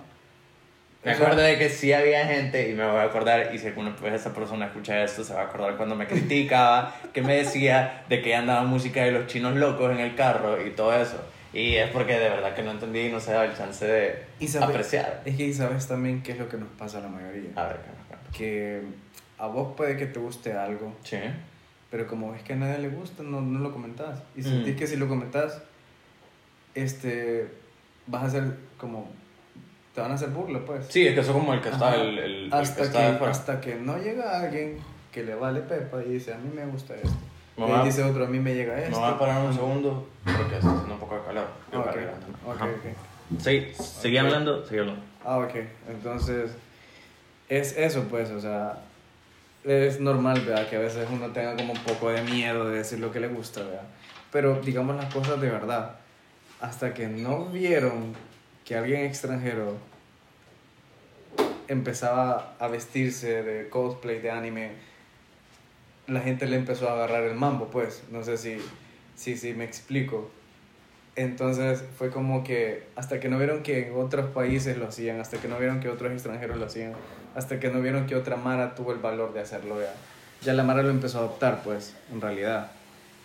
[1.03, 3.91] Me acuerdo de que sí había gente, y me voy a acordar, y si alguna
[4.03, 8.05] vez esa persona escucha esto, se va a acordar cuando me criticaba, que me decía
[8.11, 11.17] de que andaba música de los chinos locos en el carro y todo eso.
[11.55, 14.23] Y es porque de verdad que no entendí y no se daba el chance de
[14.39, 15.23] Y apreciar.
[15.25, 17.51] Es que sabes también qué es lo que nos pasa a la mayoría.
[17.57, 17.77] A ver.
[18.37, 18.83] Que
[19.39, 21.17] a vos puede que te guste algo, Sí.
[21.91, 24.23] pero como ves que a nadie le gusta, no, no lo comentás.
[24.37, 24.45] Y Mm.
[24.45, 25.63] sentís que si lo comentás,
[26.75, 27.49] este,
[28.07, 28.45] vas a ser
[28.77, 29.11] como...
[29.95, 30.87] Te van a hacer burla, pues.
[30.89, 33.05] Sí, es que eso como el que está, el, el, el hasta, que está que,
[33.07, 33.33] de afuera.
[33.33, 34.79] hasta que no llega alguien
[35.13, 37.11] que le vale pepa y dice, a mí me gusta esto.
[37.57, 39.01] Me y dice otro, a mí me llega Me esto.
[39.01, 41.47] voy a parar un segundo porque está haciendo un poco de calor.
[41.73, 41.87] Ah, ok,
[42.47, 42.65] ok, Ajá.
[42.67, 43.41] ok.
[43.41, 44.25] Sí, seguí Ok.
[44.25, 45.03] hablando, seguí hablando.
[45.25, 45.55] Ah, ok.
[45.91, 46.53] Entonces,
[47.49, 48.79] es eso, pues, o sea,
[49.65, 50.69] es normal, ¿verdad?
[50.69, 53.29] Que a veces uno tenga como un poco de miedo de decir lo que le
[53.29, 53.83] gusta, ¿verdad?
[54.33, 55.97] Pero digamos las cosas de verdad.
[56.61, 58.15] Hasta que no vieron
[58.71, 59.77] que alguien extranjero
[61.67, 64.71] empezaba a vestirse de cosplay, de anime,
[66.07, 68.05] la gente le empezó a agarrar el mambo, pues.
[68.13, 68.59] No sé si,
[69.17, 70.31] si, si me explico.
[71.17, 75.49] Entonces fue como que hasta que no vieron que otros países lo hacían, hasta que
[75.49, 76.93] no vieron que otros extranjeros lo hacían,
[77.35, 79.93] hasta que no vieron que otra Mara tuvo el valor de hacerlo, ya,
[80.43, 82.71] ya la Mara lo empezó a adoptar, pues, en realidad.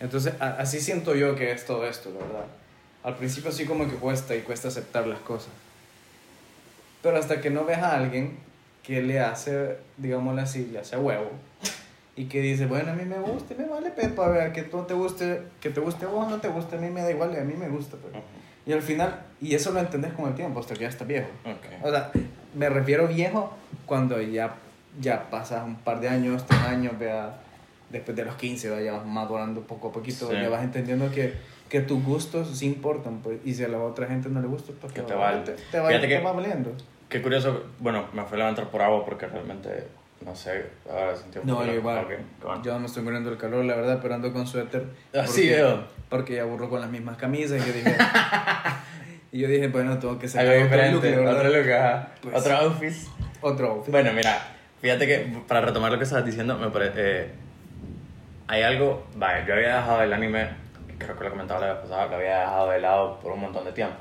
[0.00, 2.65] Entonces así siento yo que es todo esto, la verdad.
[3.06, 5.50] Al principio sí como que cuesta y cuesta aceptar las cosas.
[7.02, 8.36] Pero hasta que no ves a alguien
[8.82, 11.30] que le hace, digámoslo así, le hace huevo.
[12.16, 14.94] Y que dice, bueno, a mí me gusta, me vale pepa, vea, que tú te
[14.94, 17.36] guste, que te guste a vos no te guste, a mí me da igual y
[17.36, 17.96] a mí me gusta.
[17.96, 18.12] pues.
[18.66, 21.28] Y al final, y eso lo entendés con el tiempo, hasta que ya estás viejo.
[21.44, 21.84] Ok.
[21.86, 22.10] O sea,
[22.56, 23.52] me refiero viejo
[23.86, 24.54] cuando ya,
[25.00, 27.38] ya pasas un par de años, tres años, vea,
[27.90, 30.34] después de los 15, vea, ya vas madurando poco a poquito, Sí.
[30.42, 31.34] ya vas entendiendo que,
[31.68, 34.72] que tus gustos sí importan, pues, y si a la otra gente no le gusta,
[34.80, 35.40] pues Que te, va, vale.
[35.42, 36.72] te, te va, te que- va valiendo.
[37.08, 39.86] Qué curioso, bueno, me fui a levantar por agua porque realmente,
[40.24, 41.98] no sé, ahora sentí un No, poco yo igual.
[42.04, 42.62] ok, qué bueno.
[42.64, 44.82] Yo me estoy muriendo el calor, la verdad, pero ando con suéter.
[45.08, 45.84] Ah, porque- sí, veo.
[46.08, 47.96] Porque ya aburro con las mismas camisas y yo dije...
[49.32, 52.08] y yo dije, bueno, tengo que sacar Algo otro look, otro look, ajá.
[52.22, 52.92] Pues- otro outfit.
[53.40, 53.90] Otro outfit.
[53.92, 54.38] Bueno, mira,
[54.80, 56.92] fíjate que para retomar lo que estabas diciendo, me parece.
[56.96, 57.30] eh,
[58.48, 59.06] hay algo.
[59.16, 60.48] Vaya, yo había dejado el anime,
[60.98, 63.64] creo que lo comentaba la vez pasada, lo había dejado de lado por un montón
[63.64, 63.98] de tiempo.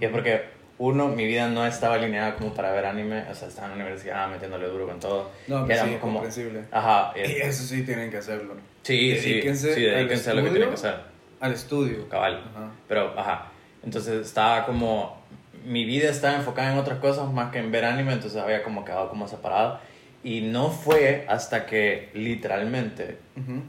[0.00, 0.42] Y es porque,
[0.78, 3.84] uno, mi vida no estaba alineada como para ver anime, o sea, estaba en la
[3.84, 5.30] universidad metiéndole duro con todo.
[5.48, 6.64] No, pero era sí, como- comprensible.
[6.70, 8.54] Ajá, y- Y eso sí tienen que hacerlo.
[8.82, 10.96] sí, sí, Dedíquense sí, dedíquense a lo que tienen que hacer.
[11.40, 12.08] Al estudio.
[12.08, 12.42] Cabal.
[12.54, 12.70] Ajá.
[12.88, 13.46] Pero, ajá.
[13.84, 15.20] Entonces estaba como.
[15.64, 18.84] Mi vida estaba enfocada en otras cosas más que en ver anime, entonces había como
[18.84, 19.78] quedado como separado.
[20.24, 23.62] Y no fue hasta que, literalmente, Ujú.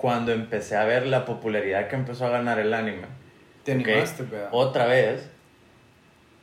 [0.00, 3.02] Cuando empecé a ver la popularidad que empezó a ganar el anime.
[3.64, 4.24] Te animaste.
[4.50, 5.28] Otra vez.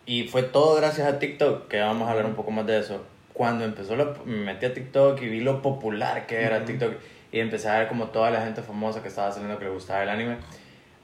[0.05, 3.03] Y fue todo gracias a TikTok, que vamos a hablar un poco más de eso.
[3.33, 6.65] Cuando empezó, lo, me metí a TikTok y vi lo popular que era Ujú.
[6.67, 6.93] TikTok.
[7.31, 10.03] Y empecé a ver como toda la gente famosa que estaba saliendo que le gustaba
[10.03, 10.37] el anime.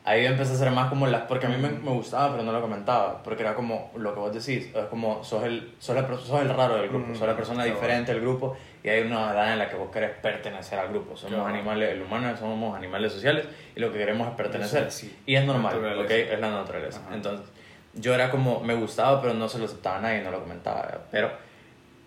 [0.06, 1.24] ahí empecé a hacer más como las...
[1.24, 3.24] Porque a mí me, me gustaba, pero no lo comentaba.
[3.24, 4.70] Porque era como lo que vos decís.
[4.76, 7.08] Es como, sos el, sos la sos el raro del grupo.
[7.08, 8.56] Mm, sos la persona diferente del grupo.
[8.84, 11.15] Y hay una edad en la que vos querés pertenecer al grupo.
[11.15, 11.46] Somos Claro.
[11.48, 13.46] animales, el humano somos animales sociales.
[13.76, 14.91] Y lo que queremos es pertenecer.
[14.91, 15.17] Sí, sí.
[15.26, 16.04] Y es normal, Naturaleza.
[16.04, 16.12] ¿ok?
[16.34, 17.02] Es la naturaleza.
[17.06, 17.15] Ajá.
[17.15, 17.48] Entonces,
[17.93, 20.82] yo era como, me gustaba, pero no se lo aceptaba a nadie, no lo comentaba.
[20.82, 21.02] ¿verdad?
[21.12, 21.32] Pero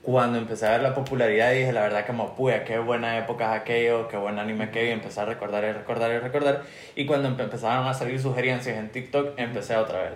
[0.03, 3.63] cuando empecé a ver la popularidad, dije, la verdad, como, puya, qué buena época es
[3.63, 6.63] aquello, qué buen anime aquello, y empecé a recordar y recordar y recordar.
[6.95, 10.13] Y cuando empe- empezaron a salir sugerencias en TikTok, empecé otra vez.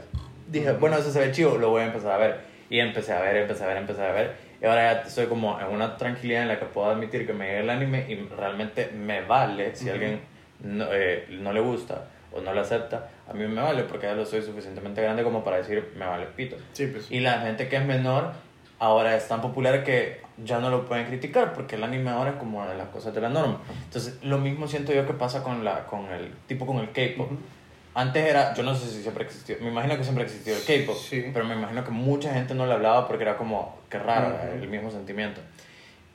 [0.47, 2.41] Dije, bueno, eso se ve chido, lo voy a empezar a ver.
[2.69, 4.50] Y empecé a ver, empecé a ver, empecé a ver.
[4.63, 7.47] Y ahora ya estoy como en una tranquilidad en la que puedo admitir que me
[7.47, 10.01] llega el anime y realmente me vale si a Ujú.
[10.03, 10.21] alguien
[10.63, 13.09] no, eh, no le gusta o no lo acepta.
[13.29, 16.27] A mí me vale porque ya lo soy suficientemente grande como para decir, me vale
[16.27, 16.57] pito.
[16.75, 17.11] Sí, pues.
[17.11, 18.33] Y la gente que es menor
[18.79, 22.37] ahora es tan popular que ya no lo pueden criticar porque el anime ahora es
[22.37, 23.61] como una de las cosas de la norma.
[23.85, 27.33] Entonces, lo mismo siento yo que pasa con, la, con el tipo con el K-pop.
[27.33, 27.39] Ujú.
[27.95, 30.97] Antes era, yo no sé si siempre existió, me imagino que siempre existió el K-pop,
[30.97, 31.25] Sí.
[31.33, 34.63] pero me imagino que mucha gente no le hablaba porque era como, qué raro, Ujú.
[34.63, 35.41] el mismo sentimiento.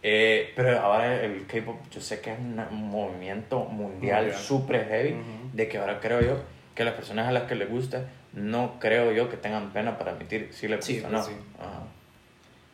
[0.01, 2.55] Eh, pero ahora el K-pop, yo sé que es un
[2.89, 5.49] movimiento mundial súper heavy, Ujú.
[5.53, 6.37] de que ahora creo yo
[6.75, 10.11] que las personas a las que les gusta, no creo yo que tengan pena para
[10.11, 11.27] admitir si les Sí, gusta o pues no.
[11.27, 11.41] sí.
[11.59, 11.83] Ajá.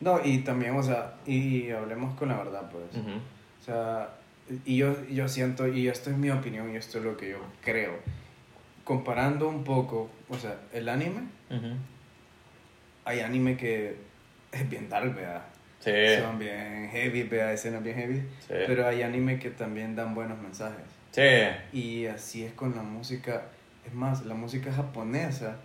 [0.00, 2.84] No, y también, o sea, y hablemos con la verdad, pues.
[3.00, 3.16] Ujú.
[3.16, 4.10] O sea,
[4.64, 7.38] y yo, yo siento, y esto es mi opinión, y esto es lo que yo
[7.64, 7.92] creo.
[8.84, 11.74] Comparando un poco, o sea, el anime, Ujú.
[13.04, 13.96] hay anime que
[14.50, 15.42] es bien dark, ¿verdad?
[15.80, 15.90] Sí,
[16.20, 17.52] Son bien heavy, ¿verdad?
[17.52, 18.20] Escenas bien heavy.
[18.40, 18.54] sí.
[18.66, 20.84] Pero hay anime que también dan buenos mensajes.
[21.10, 21.76] Sí.
[21.76, 23.42] Y así es con la música.
[23.84, 25.56] Es más, la música japonesa,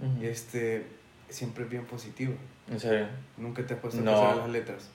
[0.00, 0.24] Ujú.
[0.24, 0.86] este,
[1.28, 2.34] siempre es bien positiva.
[2.70, 3.06] En serio.
[3.36, 4.10] Nunca te has puesto No.
[4.12, 4.90] a pensar en las letras.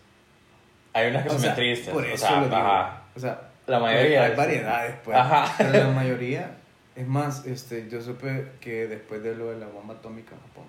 [0.93, 1.93] Hay unas que O son sea, bien tristes.
[1.93, 2.57] Por o eso sea, lo digo.
[3.15, 4.23] O sea, La mayoría.
[4.25, 5.17] Hay variedades, pues.
[5.17, 5.53] Ajá.
[5.57, 6.51] Pero la mayoría,
[6.95, 10.65] es más, este, yo supe que después de lo de la bomba atómica en Japón,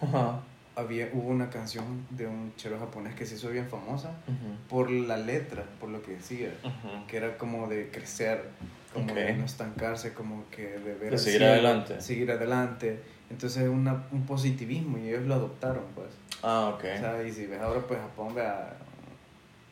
[0.00, 0.40] Ajá.
[0.76, 4.56] había, hubo una canción de un chero japonés que se hizo bien famosa Ujú.
[4.68, 7.06] por la letra, por lo que decía, Ujú.
[7.06, 8.44] que era como de crecer,
[8.92, 9.14] como Ok.
[9.14, 12.00] de no estancarse, como que de ver De seguir cielo, adelante.
[12.00, 13.00] Seguir adelante.
[13.30, 16.08] Entonces es una, un positivismo y ellos lo adoptaron, pues.
[16.42, 16.84] Ah, ok.
[16.94, 18.74] O sea, y si ves ahora, pues Japón, vea.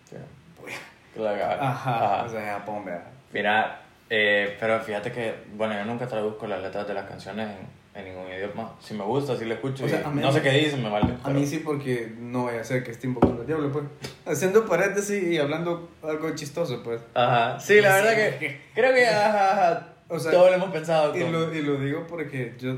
[0.09, 0.16] Sí.
[0.61, 0.74] pues,
[1.16, 1.70] la haga.
[1.70, 3.05] Ajá, o sea, Japón, vea.
[3.33, 3.81] Mira,
[4.14, 7.48] eh, pero fíjate que, bueno, yo nunca traduzco las letras de las canciones
[7.94, 8.75] en, en ningún idioma.
[8.81, 9.87] Si me gusta, si lo escucho.
[9.87, 11.14] O sea, y mí- no sé qué dicen, me vale.
[11.25, 13.85] A mí sí, porque no vaya a ser que esté invocando al diablo, pues.
[14.27, 17.01] Haciendo paréntesis y hablando algo chistoso, pues.
[17.14, 17.59] Ajá.
[17.59, 18.03] Sí, la Sí.
[18.05, 21.16] verdad que creo que ajá, ajá, O sea, todo lo hemos pensado.
[21.16, 22.77] Y lo, y lo digo porque yo,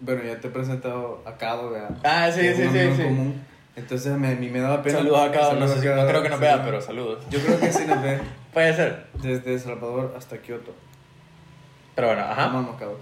[0.00, 1.90] bueno, ya te he presentado a Cado, ¿verdad?
[2.02, 3.02] Ah, sí, sí, sí, sí.
[3.04, 3.40] común.
[3.76, 4.98] Entonces a mí me daba pena.
[4.98, 7.24] Saludos a Cabo, no, sé si- no creo que nos vea, pero saludos.
[7.30, 8.18] Yo creo que sí nos ve
[8.54, 9.06] Puede ser.
[9.20, 10.74] desde Salvador hasta Kioto.
[11.94, 12.44] Pero bueno, ajá.
[12.46, 12.98] Amamos Cabo.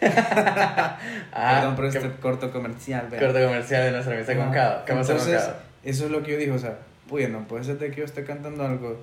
[0.00, 0.98] Ajá.
[1.32, 3.26] Perdón por ¿Qué- este corto comercial, ¿verdad?
[3.26, 4.84] corte comercial de nuestra amistad con Cabo.
[4.84, 5.50] ¿Qué pasa con Entonces,
[5.84, 8.04] eso es lo que yo digo, o sea, pues no puede ser de que yo
[8.04, 9.02] esté cantando algo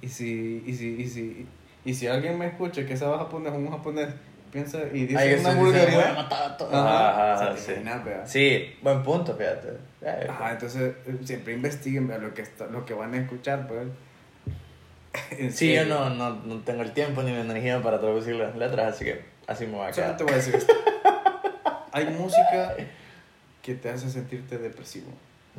[0.00, 1.46] y si, y si, y si,
[1.84, 4.08] y si alguien me escucha que sabe japonés un japonés
[4.50, 6.16] piensa y dice Ay, una vulgaridad.
[6.18, 7.80] Ajá, Ajá, o sea, sí.
[7.80, 8.30] imaginas.
[8.30, 9.68] Sí, buen punto, fíjate.
[10.30, 12.22] Ajá, entonces eh, siempre investiguen ¿verdad?
[12.28, 13.82] lo que está, lo que van a escuchar, pues.
[15.50, 15.84] Sí, yo serio.
[15.86, 19.24] no, no, no tengo el tiempo ni la energía para traducir las letras, así que
[19.46, 20.16] así me voy a Solo quedar.
[20.16, 20.72] te voy a decir esto.
[21.92, 22.74] Hay música
[23.60, 25.12] que te hace sentirte depresivo.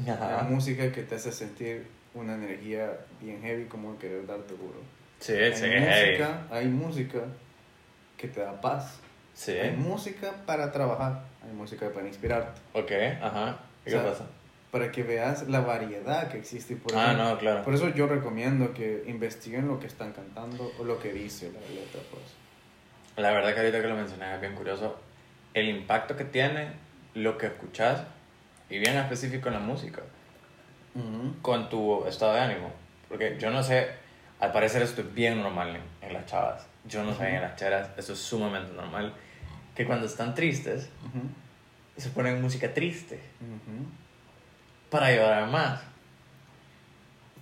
[0.04, 0.44] Hay Ajá.
[0.50, 4.80] música que te hace sentir una energía bien heavy como querer darte duro.
[5.20, 7.20] Sí, hay sí, música, hay música
[8.18, 9.00] que te da paz.
[9.36, 9.52] Sí.
[9.52, 13.58] Hay música para trabajar, hay música para inspirarte, Ok, ajá.
[13.86, 14.26] ¿Y ¿Qué O sea, pasa?
[14.74, 16.76] Para que veas la variedad que existe.
[16.76, 17.64] Por Ah, ejemplo, no, claro.
[17.64, 21.60] Por eso yo recomiendo que investiguen lo que están cantando o lo que dice la
[21.60, 22.24] letra, pues.
[23.18, 25.00] La verdad que ahorita que lo mencioné es bien curioso
[25.54, 26.72] el impacto que tiene
[27.14, 28.02] lo que escuchas
[28.68, 30.02] y bien específico en la música
[31.44, 32.72] con tu estado de ánimo.
[33.08, 33.90] Porque yo no sé,
[34.40, 36.66] al parecer esto es bien normal en, en las chavas.
[36.86, 39.14] Yo no sé, en las chavas esto es sumamente normal.
[39.76, 41.28] Que cuando están tristes, Ujú,
[42.02, 43.20] se ponen música triste.
[44.94, 45.82] Para llorar más.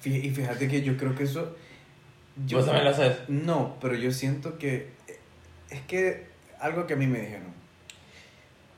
[0.04, 1.56] Y fíjate que yo creo que eso...
[2.48, 3.18] yo- ¿Vos también lo haces?
[3.28, 4.90] No, pero yo siento que...
[5.70, 6.28] Es que
[6.60, 7.52] algo que a mí me dijeron.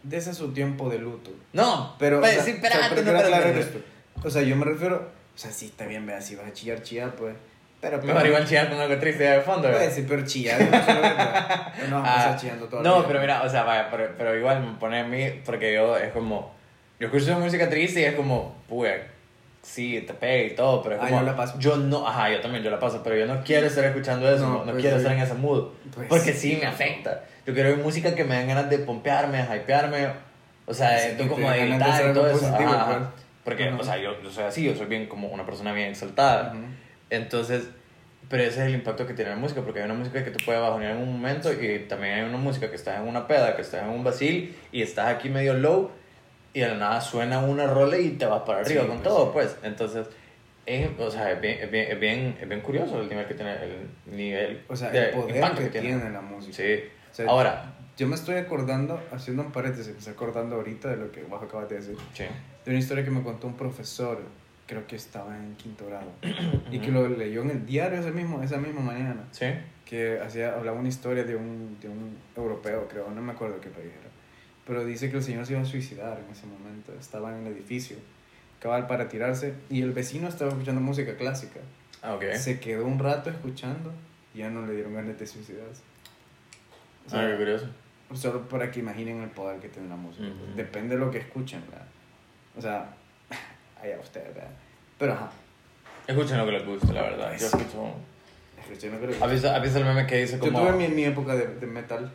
[0.04, 1.32] Dese su tiempo de luto.
[1.54, 3.60] No, Pero, pues, o sea, sí, o sea, pero no, espérate.
[3.60, 3.80] esto.
[4.24, 4.98] O sea, yo me refiero...
[5.34, 7.36] O sea, sí, está bien, vea, si vas a chillar, chillar, pues...
[7.80, 9.82] Pero, Mejor igual chillar con algo triste de fondo, ¿verdad?
[9.84, 10.60] Pues sí, pero chillar...
[11.90, 14.74] No, no Ah, chillando todo No, pero mira, o sea, vaya, pero, pero igual me
[14.78, 16.53] pone a mí, porque yo es como,
[17.00, 19.02] yo escucho música triste y es como, pues,
[19.62, 21.60] sí, te pega y todo, pero es Ah, como, yo la paso.
[21.60, 24.46] yo no, ajá, yo también, yo la paso, pero yo no quiero estar escuchando eso,
[24.46, 27.24] No, no, no pues quiero estar en ese mood, Pues porque sí, me afecta.
[27.46, 30.08] Yo quiero oír música que me den ganas de pompearme, de hypearme,
[30.66, 32.40] o sea, Sí, te como de hacer y todo eso.
[32.40, 33.24] positivo, ajá, pues.
[33.44, 33.78] Porque, Ajá.
[33.78, 36.54] o sea, yo, yo soy así, yo soy bien como una persona bien exaltada.
[36.54, 36.64] Ujú.
[37.10, 37.68] Entonces,
[38.30, 40.42] pero ese es el impacto que tiene la música, porque hay una música que te
[40.44, 43.56] puede bajonear en un momento y también hay una música que estás en una peda,
[43.58, 45.92] que estás en un vacil y estás aquí medio low
[46.54, 49.04] y de la nada suena una rola y te vas para arriba Sí, con pues,
[49.10, 49.30] todo, sí.
[49.34, 49.58] pues.
[49.64, 50.08] Entonces,
[50.66, 53.34] es, o sea, es bien, es, bien, es, bien, es bien curioso el nivel que
[53.34, 56.10] tiene, el nivel O sea, de el poder impacto que, tiene.
[56.10, 56.56] la música.
[56.56, 56.84] Sí.
[57.12, 60.98] O sea, Ahora, Yo me estoy acordando, haciendo un paréntesis, me estoy acordando ahorita de
[60.98, 62.24] lo que vos acabas de decir, sí.
[62.66, 64.20] de una historia que me contó un profesor,
[64.66, 66.12] creo que estaba en quinto grado,
[66.72, 69.46] y que lo leyó en el diario ese mismo, esa misma mañana, Sí.
[69.86, 73.70] que hacía, hablaba una historia de un, de un europeo, creo, no me acuerdo qué
[73.70, 74.03] país era,
[74.66, 77.54] pero dice que el señor se iba a suicidar en ese momento, estaba en el
[77.54, 77.98] edificio,
[78.60, 81.60] cabal para tirarse, y el vecino estaba escuchando música clásica,
[82.02, 82.24] Ah, ok.
[82.34, 83.92] se quedó un rato escuchando,
[84.34, 85.82] y ya no le dieron ganas de suicidarse.
[87.06, 87.68] O sea, ah, qué curioso.
[88.14, 90.26] Solo para que imaginen el poder que tiene la música.
[90.28, 90.56] Ujú.
[90.56, 91.86] Depende de lo que escuchen, ¿verdad?
[92.58, 92.94] O sea,
[93.82, 94.52] allá ustedes, ¿verdad?
[94.98, 95.32] Pero ajá,
[96.06, 97.32] Escuchen lo que les gusta, la verdad.
[97.34, 97.46] Yo Sí.
[97.46, 97.94] escucho...
[98.60, 100.60] escuchen lo que les ¿Has visto, has visto el meme que dice Yo como...
[100.60, 102.12] tuve mi, mi época de, de metal,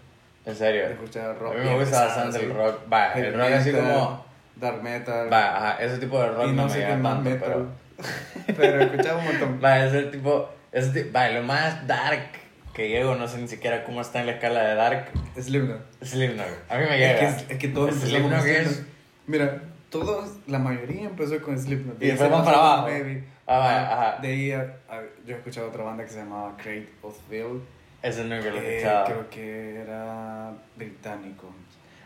[0.48, 0.86] En de serio.
[0.88, 1.54] escuchar rock.
[1.54, 2.80] A mí me gusta bastante el rock.
[2.92, 4.24] Va, el rock así como...
[4.56, 5.32] Dark metal.
[5.32, 7.66] Va, ajá, ese tipo de rock y no, no me sé más tanto, metal.
[8.46, 8.56] pero...
[8.56, 9.60] Pero escuchaba un montón.
[9.64, 10.48] Va, ese tipo...
[10.72, 12.30] Ese tipo va, lo más dark
[12.74, 15.06] que llego, no sé ni siquiera cómo está en la escala de dark,
[15.40, 15.80] Slipknot.
[16.02, 16.46] Slipknot.
[16.68, 17.18] A mí me Es llega.
[17.20, 18.84] que, es, es que todos Slipknot es...
[19.26, 22.00] Mira, todos, la mayoría empezó con Slipknot.
[22.02, 22.82] Y después van para abajo.
[22.86, 23.24] Baby.
[23.46, 24.18] Ah, vaya, ajá.
[24.22, 27.62] De ahí, a- a- yo he escuchado otra banda que se llamaba Crate of Field.
[28.02, 29.04] Ese nunca lo he Eh, escuchado.
[29.06, 31.52] creo que era británico.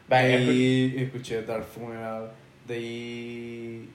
[0.09, 2.31] De escu- ahí escuché Dark Funeral.
[2.67, 3.91] De ahí.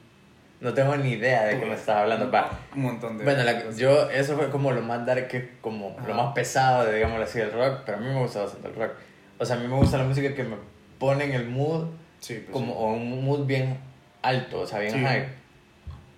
[0.60, 2.32] No tengo ni idea de qué me estás hablando.
[2.32, 2.50] Va.
[2.76, 3.24] Un montón de.
[3.24, 6.24] Bueno, la- yo, eso fue como lo más dark, que como lo Ajá.
[6.24, 8.92] más pesado, de, digámoslo así, del rock, pero a mí me gusta bastante el rock.
[9.38, 10.56] O sea, a mí me gusta la música que me
[10.98, 11.88] pone en el mood,
[12.20, 12.80] Sí, pues, como, sí.
[12.80, 13.78] o un mood bien
[14.24, 15.00] alto, o sea, bien Sí.
[15.00, 15.28] hype.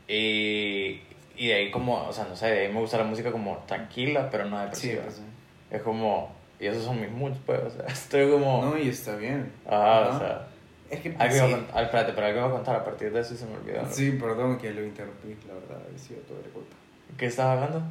[0.08, 1.02] Y,
[1.36, 3.58] y de ahí como, o sea, no sé, de ahí me gusta la música como
[3.68, 5.04] tranquila, pero no depresiva.
[5.04, 5.22] pues, sí.
[5.72, 8.64] Es como, y esos son mis moods, pues, o sea, estoy como...
[8.66, 9.52] No, y está bien.
[9.68, 10.16] Ajá, Ajá.
[10.16, 10.48] o sea...
[10.90, 11.16] Es que.
[11.20, 11.38] Algo sí.
[11.52, 13.54] iba a espérate, pero algo iba a contar a partir de eso y se me
[13.56, 13.86] olvidó.
[13.92, 16.76] Sí, perdón que lo interrumpí, la verdad, ha sido toda la culpa.
[17.16, 17.84] ¿Qué estabas hablando?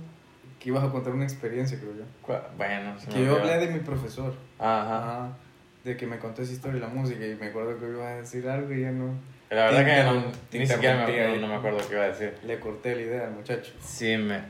[0.58, 2.02] Que ibas a contar una experiencia, creo yo.
[2.56, 3.52] Bueno, se me Que yo olvidó.
[3.52, 4.34] hablé de mi profesor.
[4.58, 4.98] Ajá.
[4.98, 5.28] Ajá.
[5.84, 8.16] De que me contó esa historia de la música y me acuerdo que ibas a
[8.16, 9.14] decir algo y ya no.
[9.50, 12.34] La verdad que no, ni siquiera me, no, no me acuerdo qué iba a decir.
[12.44, 13.72] Le corté la idea al muchacho.
[13.80, 14.42] Sí, me...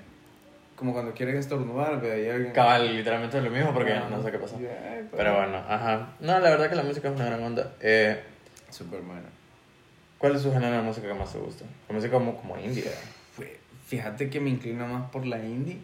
[0.78, 2.52] Como cuando quieren estornudar, ve ahí alguien.
[2.52, 4.38] Cabal, literalmente es lo mismo porque no sé qué.
[4.38, 6.14] Y, ay, Pero bueno, ajá.
[6.20, 7.72] No, la verdad que la música es una gran onda.
[7.80, 8.22] Eh,
[8.70, 9.28] Súper buena.
[10.18, 11.64] ¿Cuál es su género de música que más te gusta?
[11.88, 12.84] La música como, como indie.
[13.86, 15.78] Fíjate que me inclino más por la indie,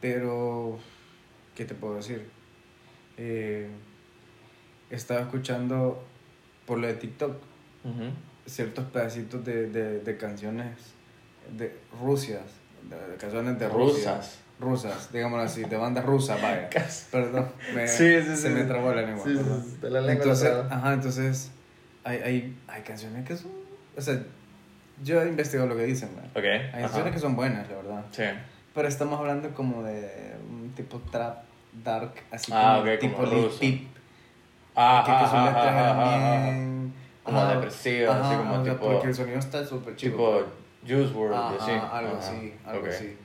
[0.00, 0.78] pero.
[1.54, 2.28] ¿Qué te puedo decir?
[3.16, 3.68] Eh,
[4.90, 6.02] estaba escuchando
[6.66, 7.36] por lo de TikTok
[8.46, 10.76] ciertos pedacitos de, de, de canciones
[11.56, 12.42] de Rusias,
[12.88, 14.14] de, de canciones de Rusia.
[14.16, 14.38] Rusas.
[14.60, 16.68] Rusas, digámoslo así, de bandas rusas, vaya.
[17.10, 19.24] Perdón, me- Sí, sí, se me trabó la lengua.
[19.26, 21.50] De la entonces, la ajá, entonces
[22.04, 23.50] hay, hay, hay canciones que son,
[23.96, 24.22] o sea,
[25.02, 26.10] yo he investigado lo que dicen.
[26.36, 26.80] Hay ajá.
[26.82, 28.04] canciones que son buenas, la verdad.
[28.12, 28.22] Sí.
[28.74, 31.38] Pero estamos hablando como de un tipo trap,
[31.82, 33.48] dark, así Ah, como ok, tipo como Lil.
[33.58, 33.80] Peep,
[34.76, 36.94] Ah, que, sus letras eran bien...
[37.24, 40.12] Como depresivas, así como tipo- Porque el sonido está súper chido.
[40.12, 40.42] Tipo
[40.86, 41.70] Juice WRLD, Ajá, así.
[41.72, 42.18] algo Ajá.
[42.18, 42.88] así, algo Ok.
[42.88, 43.16] así.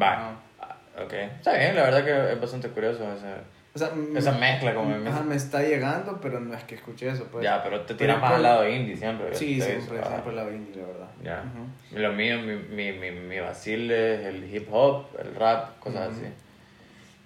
[0.00, 0.12] Va.
[0.12, 0.36] Ajá.
[0.60, 1.12] Ah, Ok.
[1.12, 3.26] Está bien, la verdad que es bastante curioso ese,
[3.74, 7.26] O sea, mm, esa mezcla como me está llegando, pero no es que escuché eso,
[7.32, 7.42] pues.
[7.42, 9.34] Ya, pero te tiras más por- al lado indie siempre.
[9.34, 9.98] Sí, siempre.
[10.02, 11.08] Ah, siempre la indie, la verdad.
[11.24, 11.44] Ya.
[11.50, 11.98] Ujú.
[11.98, 16.26] Lo mío, mi, mi, mi, mi vacil es el hip hop, el rap, cosas así.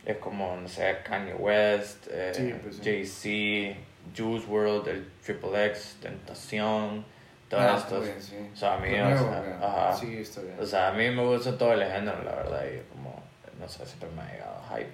[0.05, 2.83] Es como, no sé, Kanye West, eh, Sí, pues sí.
[2.85, 3.81] Jay-Z,
[4.17, 7.05] Juice WRLD, el Triple X, Tentación,
[7.49, 7.99] todos Ah, estos.
[8.09, 8.37] pues, sí.
[8.53, 9.97] O sea, a mí, Lo o nuevo, sea, ajá.
[9.97, 10.57] Sí, está bien.
[10.61, 13.23] O sea, a mí me gusta todo el género, la verdad, y como,
[13.61, 14.91] no sé, siempre me ha llegado hype.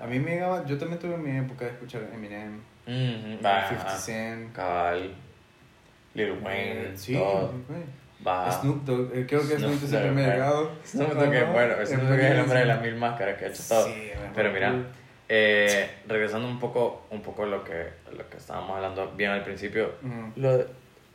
[0.00, 3.86] A mí me llegaba, yo también tuve mi época de escuchar Eminem, Ujú, va, 50
[3.88, 3.98] ajá.
[3.98, 5.14] Cent, Cabal,
[6.14, 7.52] Lil Wayne, eh, sí, todo.
[8.60, 10.70] Snoop Dogg, eh, creo que Snoop Snoop siempre Dogg, me ha llegado.
[10.84, 13.48] Snoop Dogg es bueno, Snoop Dogg es el hombre de las mil máscaras que ha
[13.48, 13.84] hecho todo.
[13.86, 14.74] Sí, Pero mira,
[15.28, 19.42] eh, regresando un poco, un poco a lo que, lo que estábamos hablando bien al
[19.42, 20.32] principio, Ujú.
[20.36, 20.66] lo de-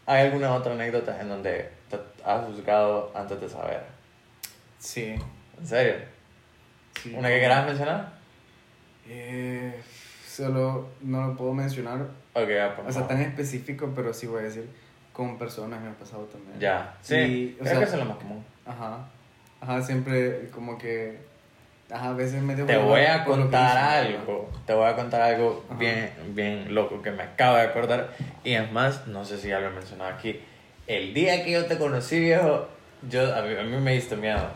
[0.05, 3.83] ¿hay alguna otra anécdota en donde te has juzgado antes de saber?
[4.79, 5.15] Sí.
[5.59, 5.95] ¿En serio?
[7.01, 7.13] sí.
[7.15, 8.13] ¿Una que quieras mencionar?
[9.07, 9.81] Eh,
[10.27, 11.99] solo no lo puedo mencionar,
[12.33, 13.07] Ok, pues, o sea, no.
[13.07, 14.67] tan específico, pero sí voy a decir.
[15.13, 16.59] con personas me ha pasado también.
[16.59, 17.15] Ya, sí.
[17.15, 18.43] Y, o creo sea, que eso es lo más común.
[18.65, 19.07] Ajá.
[19.61, 21.19] Ajá, siempre como que.
[21.95, 24.51] A veces me Te voy a contar algo.
[24.65, 25.79] Te voy a contar algo Ajá.
[25.79, 28.09] bien, bien loco que me acabo de acordar.
[28.43, 30.39] Y es más, no sé si ya lo he mencionado aquí.
[30.87, 32.67] El día que yo te conocí, viejo,
[33.09, 34.47] yo, a, mí, a mí me diste miedo.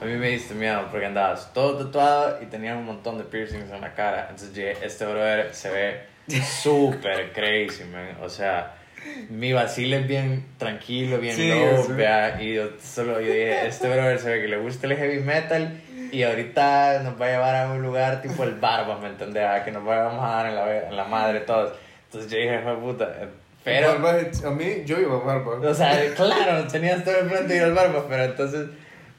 [0.00, 3.70] A mí me diste miedo porque andabas todo tatuado y tenías un montón de piercings
[3.70, 4.28] en la cara.
[4.30, 6.00] Entonces, este brother se ve
[6.62, 8.16] súper crazy, man.
[8.22, 8.74] O sea,
[9.28, 11.92] mi vacile es bien tranquilo, bien Sí, low, sí.
[12.44, 15.80] y yo solo yo dije, este brother se ve que le gusta el heavy metal
[16.12, 19.44] y ahorita nos va a llevar a un lugar tipo el Barbas, ¿me entendés?
[19.44, 21.72] A que nos vamos a dar en la, en la madre todos.
[22.06, 23.16] Entonces yo dije, "Hijo de puta,
[23.64, 24.00] pero...
[24.00, 25.60] Barba, a mí, yo iba a barba.
[25.70, 28.68] O sea, claro, tenías todo de ir al Barbas, pero entonces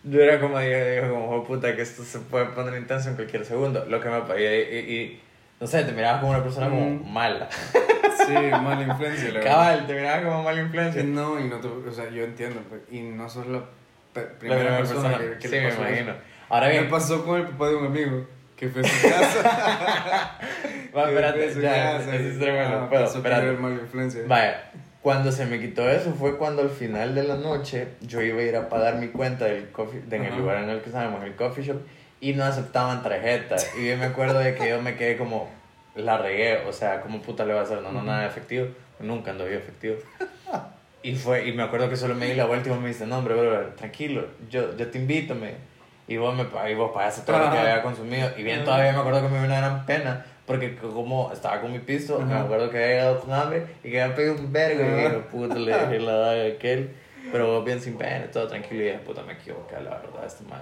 [0.03, 3.09] yo era como, dije, dije como, "Hijo de puta, que esto se puede poner intenso
[3.09, 3.85] en cualquier segundo.
[3.85, 4.17] Lo que me...
[4.39, 5.21] Y, y, y,
[5.59, 7.13] no sé, te mirabas como una persona como Mm.
[7.13, 7.47] mala.
[8.27, 9.51] Sí, mala influencia, la verdad.
[9.51, 11.03] Cabal, te mirabas como mala influencia.
[11.03, 13.59] No, y no te, o sea, yo entiendo, pues, y no sos la
[14.13, 15.33] pe- La primera, primera persona, persona.
[15.33, 16.11] que, que sí, le me pasó imagino.
[16.11, 16.19] eso.
[16.51, 18.25] Ahora Me bien, pasó con el papá de un amigo
[18.57, 20.37] que fue a su casa.
[20.95, 24.25] va, espérate, su ya, casa ese y- es tremendo, ah, que espérate.
[24.27, 24.71] Vaya,
[25.01, 28.43] cuando se me quitó eso fue cuando al final de la noche yo iba a
[28.43, 31.23] ir a pagar mi cuenta del coffee, de en el lugar en el que estábamos,
[31.23, 31.77] el coffee shop,
[32.19, 33.55] y no aceptaban tarjeta.
[33.79, 35.49] Y yo me acuerdo de que yo me quedé como,
[35.95, 37.81] la regué, o sea, ¿cómo puta le va a hacer?
[37.81, 38.67] No, no, nada de efectivo.
[38.99, 39.95] Nunca ando yo efectivo.
[41.01, 43.17] Y fue, y me acuerdo que solo me di la vuelta y me dice, no,
[43.17, 45.70] hombre, bro, tranquilo, yo, yo te invito, me.
[46.07, 48.29] Y vos me y vos pagaste todo lo que había consumido.
[48.37, 50.25] Y bien, todavía me acuerdo que me dio una gran pena.
[50.45, 54.01] Porque como estaba con mi pisto, me acuerdo que había llegado con hambre y que
[54.01, 54.83] había pedido un vergo.
[54.83, 56.95] Y dije, puta, le dejé la daga a aquel.
[57.31, 58.81] Pero vos bien sin pena, todo tranquilo.
[58.81, 60.61] Y dije, puta, me equivoqué, la verdad, este man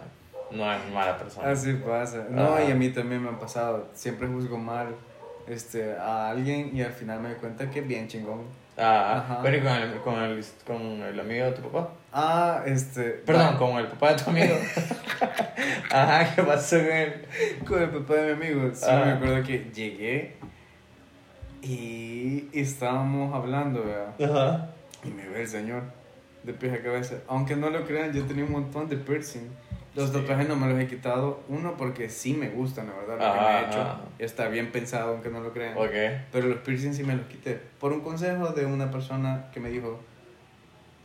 [0.52, 1.52] no es mala persona.
[1.52, 2.26] Así pasa.
[2.30, 3.88] No, y a mí también me ha pasado.
[3.94, 4.96] Siempre juzgo mal
[5.48, 8.44] este, a alguien y al final me doy cuenta que es bien chingón.
[8.78, 9.40] Ah, Ajá.
[9.44, 11.90] pero ¿y con el, con, el, con el amigo de tu papá?
[12.12, 13.04] Ah, este.
[13.26, 14.56] Perdón, con el papá de tu amigo.
[15.92, 17.26] Ajá, ¿qué pasó con él?
[17.68, 19.04] Con el papá de mi amigo, sí Ah.
[19.06, 20.36] me acuerdo que llegué
[21.62, 24.14] y estábamos hablando, ¿verdad?
[24.24, 24.70] Ajá.
[25.04, 25.84] Y me ve el señor
[26.44, 27.16] de pies a cabeza.
[27.28, 29.50] Aunque no lo crean, yo tenía un montón de piercing.
[29.96, 30.16] Los Sí.
[30.18, 31.42] tatuajes no me los he quitado.
[31.50, 33.82] Uno, porque sí me gustan, la verdad, lo que me he hecho.
[33.82, 34.02] ajá.
[34.20, 35.78] Está bien pensado, aunque no lo crean.
[35.78, 35.92] Ok.
[36.32, 37.60] Pero los piercing sí me los quité.
[37.80, 40.00] Por un consejo de una persona que me dijo,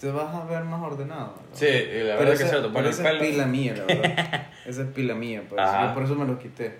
[0.01, 1.35] te vas a ver más ordenado.
[1.51, 1.57] ¿no?".
[1.57, 4.47] Sí, y la verdad es que se lo pero esa es pila mía, la verdad.
[4.67, 5.61] esa es pila mía, pues.
[5.61, 5.89] Ajá.
[5.89, 6.79] Yo por eso me los quité,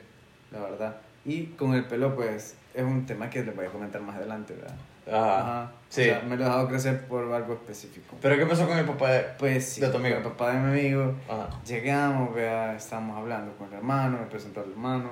[0.51, 0.97] la verdad.
[1.25, 4.55] Y con el pelo, pues, es un tema que les voy a comentar más adelante,
[4.55, 4.77] ¿verdad?
[5.07, 5.73] Ajá.
[5.89, 6.03] Sí.
[6.03, 8.17] O sea, me lo he dejado crecer por algo específico.
[8.21, 9.21] ¿Pero qué pasó con el papá de...?
[9.39, 10.17] Pues sí, De tu amigo.
[10.17, 11.49] el papá de mi amigo, Ajá.
[11.67, 15.11] llegamos, vea, estábamos hablando con el hermano, me presentó al hermano,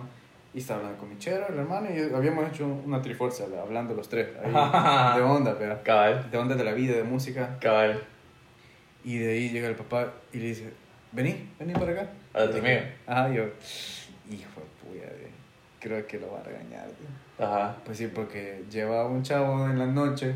[0.55, 4.09] y estaba hablando con mi chero, el hermano, y habíamos hecho una trifuerza, hablando los
[4.09, 4.51] tres, ahí,
[5.17, 6.31] de onda, Cabal.
[6.31, 8.03] de onda de la vida, de música, Cabal.
[9.05, 10.73] y de ahí llega el papá y le dice,
[11.13, 12.11] vení, vení para acá.
[12.35, 12.81] ¿A tu amigo?
[13.07, 13.45] Ajá, yo,
[14.31, 15.31] hijo de puya, de,
[15.81, 17.45] creo que lo va a regañar, de".
[17.45, 17.77] Ajá.
[17.85, 20.35] Pues sí, porque lleva un chavo en la noche,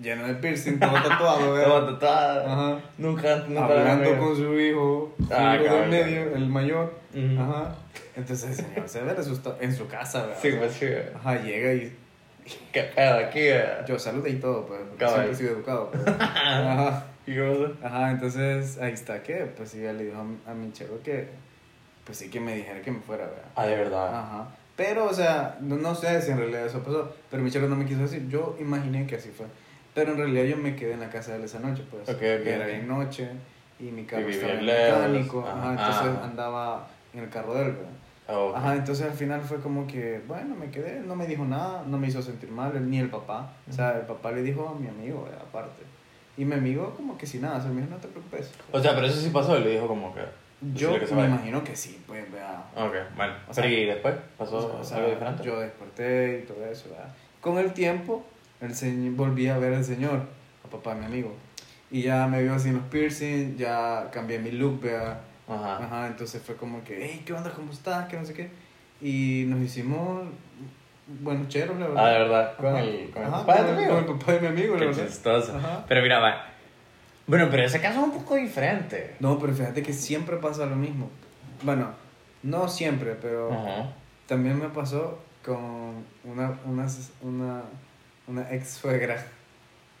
[0.00, 1.62] lleno de piercing, todo tatuado, vea.
[1.62, 2.52] Estaba tatuada.
[2.52, 2.80] Ajá.
[2.98, 5.90] Nunca, nunca hablando la con su hijo, su Ah, hijo del cabrón.
[5.90, 6.94] medio, el mayor.
[7.38, 7.74] Ajá.
[8.16, 10.38] Entonces el señor se ve asustado en su casa, ¿verdad?
[10.42, 10.86] Sí, pues sí.
[11.16, 11.96] Ajá, llega y
[12.72, 13.40] ¿Qué pedo aquí?
[13.40, 13.62] eh?
[13.86, 15.14] yo saludé y todo, pues, Cabal.
[15.14, 15.90] siempre he sido educado.
[15.90, 16.06] pues.
[16.08, 17.04] Ajá.
[17.26, 17.74] ¿Y qué pasó?
[17.86, 20.98] Ajá, entonces ahí está que, pues sí, ya le dijo a, mi- a mi chero
[21.04, 21.28] que,
[22.04, 23.42] pues sí que me dijera que me fuera, ¿verdad?
[23.54, 24.08] Ah, de verdad.
[24.18, 24.48] Ajá.
[24.76, 27.76] Pero, o sea, no, no sé si en realidad eso pasó, pero mi chero no
[27.76, 28.26] me quiso decir.
[28.28, 29.44] Yo imaginé que así fue.
[29.94, 32.08] Pero en realidad yo me quedé en la casa de él esa noche, pues.
[32.08, 33.28] Ok, ok, Era bien noche
[33.80, 35.40] y mi carro Y estaba en mecánico.
[35.46, 35.58] Ajá.
[35.58, 36.24] Ajá, entonces Ah.
[36.24, 37.90] andaba en el carro de él, ¿verdad?
[38.28, 38.56] Ah, ok.
[38.56, 41.96] Ajá, entonces al final fue como que, bueno, me quedé, no me dijo nada, no
[41.98, 43.52] me hizo sentir mal, ni el papá.
[43.68, 45.40] O sea, el papá le dijo a mi amigo, ¿verdad?
[45.48, 45.82] aparte.
[46.36, 48.52] Y mi amigo como que sin nada, o sea, me dijo, no te preocupes.
[48.70, 50.20] O sea, pero eso sí pasó, le dijo como que...
[50.74, 52.64] Yo decirle que me imagino que sí, pues, vea.
[52.76, 53.32] Ok, bueno.
[53.48, 54.14] O sea, ¿y después?
[54.36, 55.42] ¿Pasó O sea, algo diferente?
[55.44, 57.08] yo desperté y todo eso, ¿verdad?
[57.40, 58.24] Con el tiempo,
[58.60, 60.22] el señor, volví a ver al señor,
[60.64, 61.34] a papá de mi amigo.
[61.90, 65.20] Y ya me vio sin los piercing, ya cambié mi look, ¿verdad?
[65.48, 65.78] Ajá.
[65.84, 67.50] Ajá, entonces fue como que, hey, ¿qué onda?
[67.50, 68.06] ¿Cómo estás?
[68.08, 68.50] Que no sé qué.
[69.00, 70.24] Y nos hicimos,
[71.22, 72.04] bueno, cheros, la verdad.
[72.06, 72.56] Ah, de verdad.
[72.56, 72.80] Con Ajá.
[72.80, 73.88] el, con el Ajá, papá de el- amigo.
[73.94, 75.06] Con el papá de mi amigo, la Qué verdad.
[75.06, 75.60] chistoso.
[75.88, 76.46] Pero mira, va.
[77.26, 79.16] Bueno, pero ese caso es un poco diferente.
[79.20, 81.08] No, pero fíjate que siempre pasa lo mismo.
[81.62, 81.88] Bueno,
[82.42, 83.92] no siempre, pero Ajá.
[84.26, 86.86] también me pasó con una, una,
[87.22, 87.62] una,
[88.28, 89.26] una ex suegra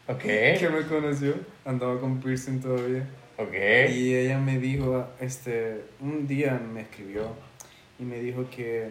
[0.06, 0.20] Ok.
[0.22, 3.06] que me conoció, andaba con piercing todavía.
[3.36, 3.52] Ok.
[3.90, 7.34] Y ella me dijo, este, un día me escribió
[7.98, 8.88] y me dijo que,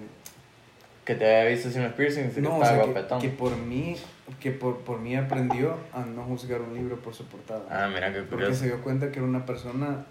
[1.05, 3.21] Que te había visto sin los piercings y que no, o estaba sea, que, guapetón.
[3.21, 3.95] que por mí
[4.41, 7.63] que por, por mí aprendió a no juzgar un libro por su portada.
[7.71, 8.55] Ah, mira qué Porque curioso.
[8.59, 10.05] se dio cuenta que era una persona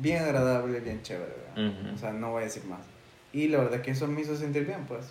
[0.00, 1.72] bien agradable, bien chévere, ¿verdad?
[1.84, 1.94] Ujú.
[1.94, 2.80] O sea, no voy a decir más.
[3.32, 5.06] Y la verdad que eso me hizo sentir bien, pues.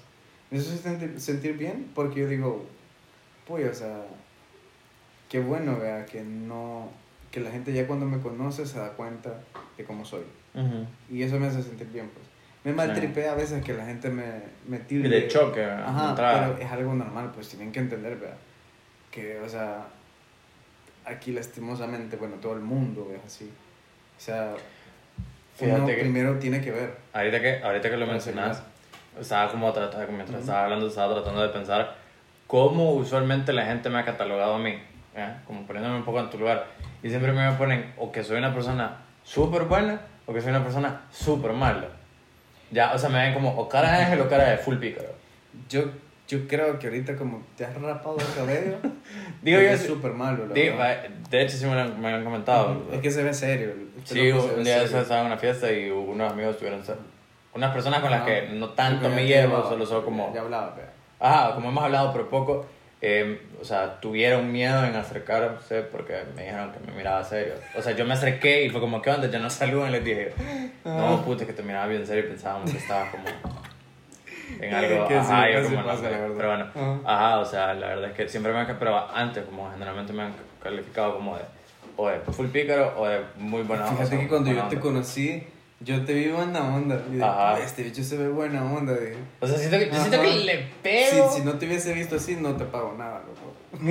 [0.52, 0.76] Me hizo
[1.18, 2.66] sentir bien porque yo digo,
[3.48, 4.04] pues, o sea,
[5.30, 6.90] qué bueno, vea, que no,
[7.32, 9.34] que la gente ya cuando me conoce se da cuenta
[9.78, 10.24] de cómo soy.
[10.54, 10.86] Ujú.
[11.10, 12.26] Y eso me hace sentir bien, pues.
[12.64, 14.24] Me maltripea a veces que la gente me,
[14.68, 15.10] me Y tilde.
[15.10, 15.88] de choque, ¿verdad?
[15.88, 16.54] Ajá, entrada.
[16.56, 18.38] pero es algo normal, pues tienen que entender, ¿verdad?
[19.12, 19.86] Que, o sea,
[21.06, 23.52] aquí lastimosamente, bueno, todo el mundo es así.
[24.18, 24.56] O sea,
[25.56, 26.96] Fíjate uno que- primero tiene que ver.
[27.14, 28.64] Ahorita que, ahorita que lo mencionas,
[29.20, 30.40] estaba como tratando, mientras Ujú.
[30.40, 31.96] estaba hablando, estaba tratando de pensar
[32.48, 34.78] cómo usualmente la gente me ha catalogado a mí,
[35.16, 35.34] ¿eh?
[35.48, 36.68] como poniéndome un poco en tu lugar.
[37.04, 40.64] Y siempre me ponen o que soy una persona súper buena o que soy una
[40.64, 41.88] persona súper mala.
[42.72, 45.10] Ya, o sea, me ven como o cara de ángel o cara de full pícaro.
[45.70, 45.84] Yo,
[46.28, 48.78] yo creo que ahorita como te has rapado el cabello,
[49.42, 50.48] Digo yo, es súper malo.
[50.54, 50.78] digo,
[51.30, 52.82] de hecho sí me lo, han- me lo han comentado.
[52.92, 53.72] Es que se ve serio.
[54.04, 56.82] Sí, un día estaba en una fiesta y unos amigos tuvieron
[57.54, 60.34] unas personas con las que no tanto me llevo, solo son como...
[60.34, 60.76] Ya hablaba.
[61.20, 62.66] Ajá, como hemos hablado por poco,
[63.02, 67.54] eh, o sea, tuvieron miedo en acercarse porque me dijeron que me miraba serio.
[67.78, 69.30] O sea, yo me acerqué y fue como, ¿qué onda?
[69.30, 70.34] Ya no saludan, les dije.
[70.84, 73.26] No, puta, es que te miraba bien serio y pensábamos que estabas como
[74.60, 75.08] en algo.
[75.08, 76.10] Que sí, ajá, yo casi como no sé.
[76.36, 77.00] Pero bueno, Ajá.
[77.06, 80.24] ajá, o sea, la verdad es que siempre me han, pero antes, como generalmente me
[80.24, 81.44] han calificado como de,
[81.98, 85.46] o de full pícaro o de muy buena Fíjate que cuando yo te conocí,
[85.86, 87.00] yo te vi buena onda.
[87.14, 87.58] Y Ajá.
[87.60, 88.94] este bicho se ve buena onda.
[88.94, 89.16] Dije.
[89.40, 91.30] O sea, siento que, yo siento que le pego.
[91.32, 93.54] Si, si no te hubiese visto así, no te pago nada, loco.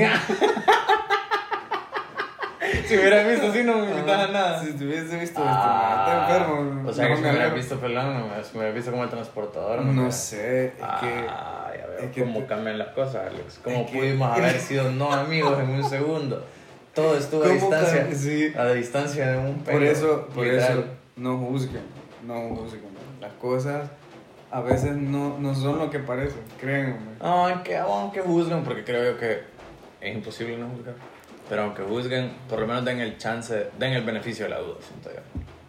[2.89, 4.63] si hubieras visto así, no me invitas a nada.
[4.65, 6.89] Si te hubiese visto Ah, este, está enfermo.
[6.89, 7.57] O sea, que no si me hubieras alegro.
[7.57, 9.83] visto pelón, no me, si me hubieras visto como el transportador.
[9.83, 10.81] No me- sé, es que.
[11.27, 13.61] Ya veo es que cómo te- cambian las cosas, Alex.
[13.63, 16.45] Cómo que- pudimos haber sido no amigos en un segundo.
[16.95, 18.07] Todo estuvo a ¿Cómo distancia.
[18.15, 18.53] sí.
[18.57, 19.79] A distancia de un pelo.
[19.79, 20.79] Por eso, por literal.
[20.79, 20.85] eso,
[21.17, 21.83] no juzguen,
[22.27, 22.83] no juzguen.
[23.21, 23.91] Las cosas
[24.51, 26.97] a veces no, no son lo que parecen, créanme.
[27.21, 29.43] Aunque, aunque juzguen, porque creo yo que
[30.01, 30.95] es imposible no juzgar.
[31.49, 34.77] Pero aunque juzguen, por lo menos den el chance, den el beneficio de la duda,
[34.81, 35.21] siento yo.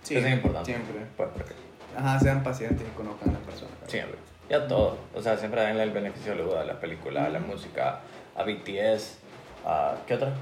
[0.04, 0.72] Sí, Eso es importante.
[0.72, 0.96] siempre.
[1.18, 1.54] Pues porque
[1.98, 3.74] Ajá, sean pacientes y conozcan a las personas.
[3.88, 4.18] Siempre.
[4.50, 4.98] Y a todo.
[5.16, 8.02] O sea, siempre denle el beneficio de la duda a la película, a la música,
[8.36, 9.18] a BTS,
[9.66, 9.96] a...
[10.06, 10.34] ¿Qué otra?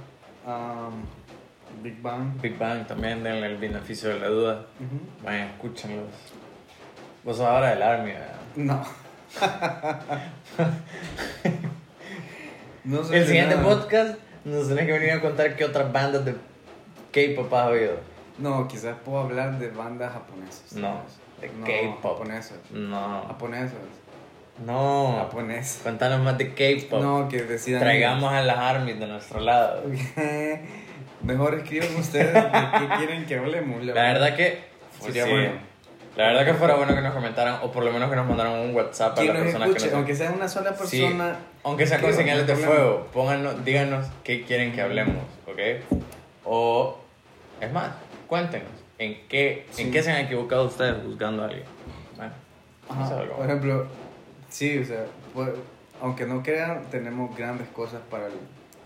[0.45, 1.03] Um,
[1.81, 2.39] Big Bang.
[2.41, 4.65] Big Bang también denle el beneficio de la duda.
[4.79, 4.99] Ujú.
[5.25, 6.05] Vayan, escúchenlos.
[7.23, 8.35] Vos sos ahora del Army, ¿verdad?
[8.55, 8.83] No.
[12.83, 13.67] no sé El siguiente nada.
[13.67, 16.35] podcast nos tenés que venir a contar qué otras bandas de
[17.11, 17.95] K-pop has oído.
[18.37, 20.73] No, quizás puedo hablar de bandas japonesas.
[20.73, 21.01] No,
[21.39, 22.17] de No, K-pop.
[22.17, 22.57] Japonesas.
[22.71, 23.23] No.
[23.27, 23.73] Japonesas.
[24.65, 25.15] No.
[25.19, 25.79] Japonesas.
[25.83, 27.01] Cuéntanos más de K-pop.
[27.01, 27.81] No, que decidan.
[27.81, 29.83] Traigamos a las Army de nuestro lado.
[31.23, 33.83] Mejor escriban ustedes de qué quieren que hablemos.
[33.85, 34.59] La verdad que
[34.99, 35.31] Sería sí.
[35.31, 35.51] bueno.
[36.15, 38.53] La verdad que fuera bueno que nos comentaran o por lo menos que nos mandaran
[38.59, 41.35] un WhatsApp a las personas escuche, que nos aunque sea una sola Sí, persona.
[41.63, 46.03] aunque sea con señales de fuego, pónganos, díganos qué quieren que hablemos, ¿ok?
[46.45, 46.99] O
[47.59, 47.89] es más,
[48.27, 48.67] cuéntenos
[48.99, 49.81] en qué Sí.
[49.83, 51.65] en qué se han equivocado ustedes juzgando a alguien.
[52.15, 52.31] Bueno,
[52.89, 53.23] Ajá.
[53.35, 53.87] Por ejemplo,
[54.49, 55.49] sí, o sea, pues,
[55.99, 58.27] aunque no crean, tenemos grandes cosas para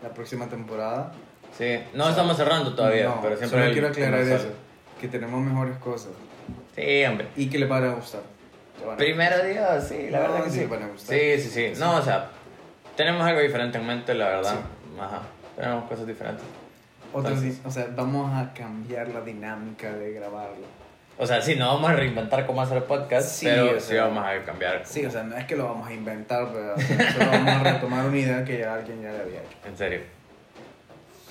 [0.01, 1.11] la próxima temporada.
[1.57, 4.47] Sí, no estamos cerrando todavía, No, pero siempre solo quiero aclarar eso,
[5.01, 6.11] que tenemos mejores cosas
[6.75, 7.27] Sí, hombre.
[7.35, 8.21] y que les van a gustar.
[8.79, 10.65] Te van a- Primero Dios, sí, la No, verdad que sí, sí.
[10.65, 11.17] van a gustar.
[11.17, 11.79] Sí, sí, sí.
[11.79, 12.29] No, o sea,
[12.95, 14.55] tenemos algo diferente en mente, la verdad.
[14.99, 15.21] Ajá.
[15.55, 16.43] Tenemos cosas diferentes.
[17.13, 20.65] Otros Entonces- o sea, vamos a cambiar la dinámica de grabarlo.
[21.19, 24.03] O sea, sí, no vamos a reinventar cómo hacer podcast, Sí, pero o sí sea,
[24.05, 24.83] vamos a cambiar.
[24.85, 27.49] Sí, o sea, no es que lo vamos a inventar, pero o sea, solo vamos
[27.55, 29.57] a retomar una idea que ya alguien ya le había hecho.
[29.65, 30.01] En serio,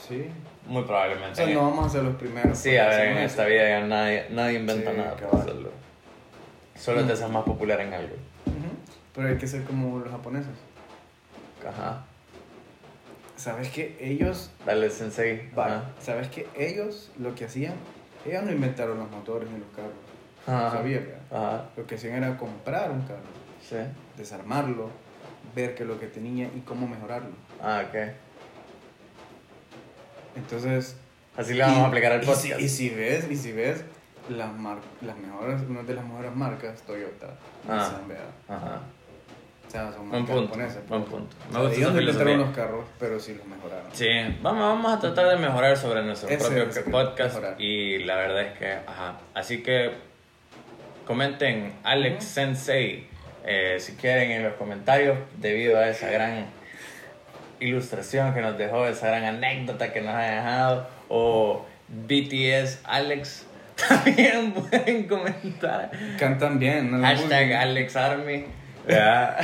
[0.09, 0.27] Sí.
[0.67, 1.33] muy probablemente.
[1.43, 2.59] O sea, no vamos a ser los primeros.
[2.59, 5.71] Sí, a ver, en esta vida ya nadie, nadie inventa Sí, nada para hacerlo.
[6.77, 7.13] Solo te Mm.
[7.13, 8.15] haces más popular en algo.
[8.47, 8.57] Ujú.
[9.15, 10.53] Pero hay que ser como los japoneses.
[11.67, 12.05] Ajá.
[13.37, 15.51] ¿Sabes que ellos Dale, sensei.
[15.57, 15.85] Ajá.
[16.01, 17.75] ¿Sabes que ellos lo que hacían?
[18.25, 19.93] Ellos no inventaron los motores ni los carros.
[20.47, 20.71] Ajá.
[20.79, 21.03] ¿Sabías?
[21.05, 21.21] verdad?
[21.31, 21.65] Ajá.
[21.77, 23.21] Lo que hacían era comprar un carro,
[23.63, 23.77] Sí.
[24.17, 24.91] desarmarlo,
[25.55, 27.31] ver qué es lo que tenía y cómo mejorarlo.
[27.63, 27.97] Ah, ok.
[30.37, 30.97] Entonces.
[31.37, 32.43] Así le vamos y- a aplicar al y podcast.
[32.59, 33.85] si, y si ves, y si ves,
[34.31, 37.29] las, mar- las mejores, una de las mejores marcas, Toyota,
[37.69, 37.93] Ah.
[38.49, 38.81] Ajá.
[39.67, 40.49] O sea, son Buen marcas punto.
[40.55, 40.89] japonesas.
[40.89, 41.37] Buen punto.
[41.51, 42.37] O Me gusta esa filosofía.
[42.37, 43.85] los carros, pero sí los mejoraron.
[43.93, 44.07] Sí,
[44.41, 47.61] vamos, vamos a tratar de mejorar sobre nuestro Ese propio podcast mejorar.
[47.61, 49.91] y la verdad es que, ajá, así que
[51.07, 53.09] comenten Alex Sensei
[53.45, 56.47] eh, si quieren en los comentarios debido a esa gran
[57.61, 63.47] ilustración que nos dejó, esa gran anécdota que nos ha dejado, o BTS Alex,
[63.89, 65.91] también pueden comentar.
[66.19, 67.01] Cantan bien, ¿no?
[67.07, 68.45] Hashtag Alex Army.
[68.89, 69.37] Ya.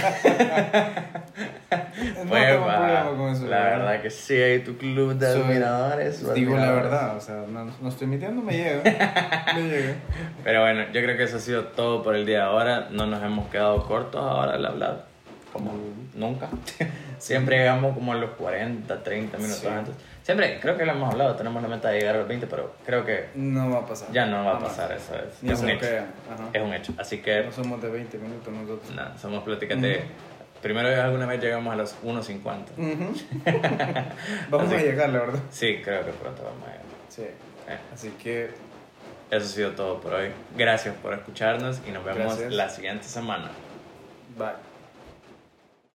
[2.15, 3.47] No Pues, tengo va, problema con eso.
[3.49, 6.35] la verdad que sí, hay tu club de Soy- admiradores.
[6.35, 8.83] Digo la verdad, o sea, no, no estoy mintiendo, me llega.
[9.57, 9.95] me llega.
[10.45, 12.89] Pero bueno, yo creo que eso ha sido todo por el día de ahora.
[12.93, 15.07] No nos hemos quedado cortos ahora al hablar,
[15.53, 15.73] como
[16.15, 16.49] nunca.
[17.23, 19.67] Siempre llegamos como a los 40, 30 minutos Sí.
[19.69, 19.95] antes.
[20.23, 22.75] Siempre, creo que lo hemos hablado, tenemos la meta de llegar a los 20, pero
[22.85, 24.11] creo que No va a pasar.
[24.13, 25.15] ya no va a pasar eso.
[25.17, 25.87] Es, Ni es un hecho.
[25.87, 26.49] Ajá.
[26.53, 26.93] Es un hecho.
[26.99, 28.95] Así que, No somos de 20 minutos nosotros.
[28.95, 30.03] nada, somos pláticas de...
[30.63, 32.73] Primero alguna vez llegamos a los 1.50.
[32.77, 33.15] Ujú.
[34.51, 35.41] Vamos Así- a llegar, la verdad.
[35.51, 36.85] Sí, creo que pronto vamos a llegar.
[37.09, 37.23] Sí.
[37.69, 38.51] Eh, Así que
[39.31, 40.29] Eso ha sido todo por hoy.
[40.57, 42.53] Gracias por escucharnos y nos vemos Gracias.
[42.53, 43.51] la siguiente semana.
[44.39, 44.72] Bye.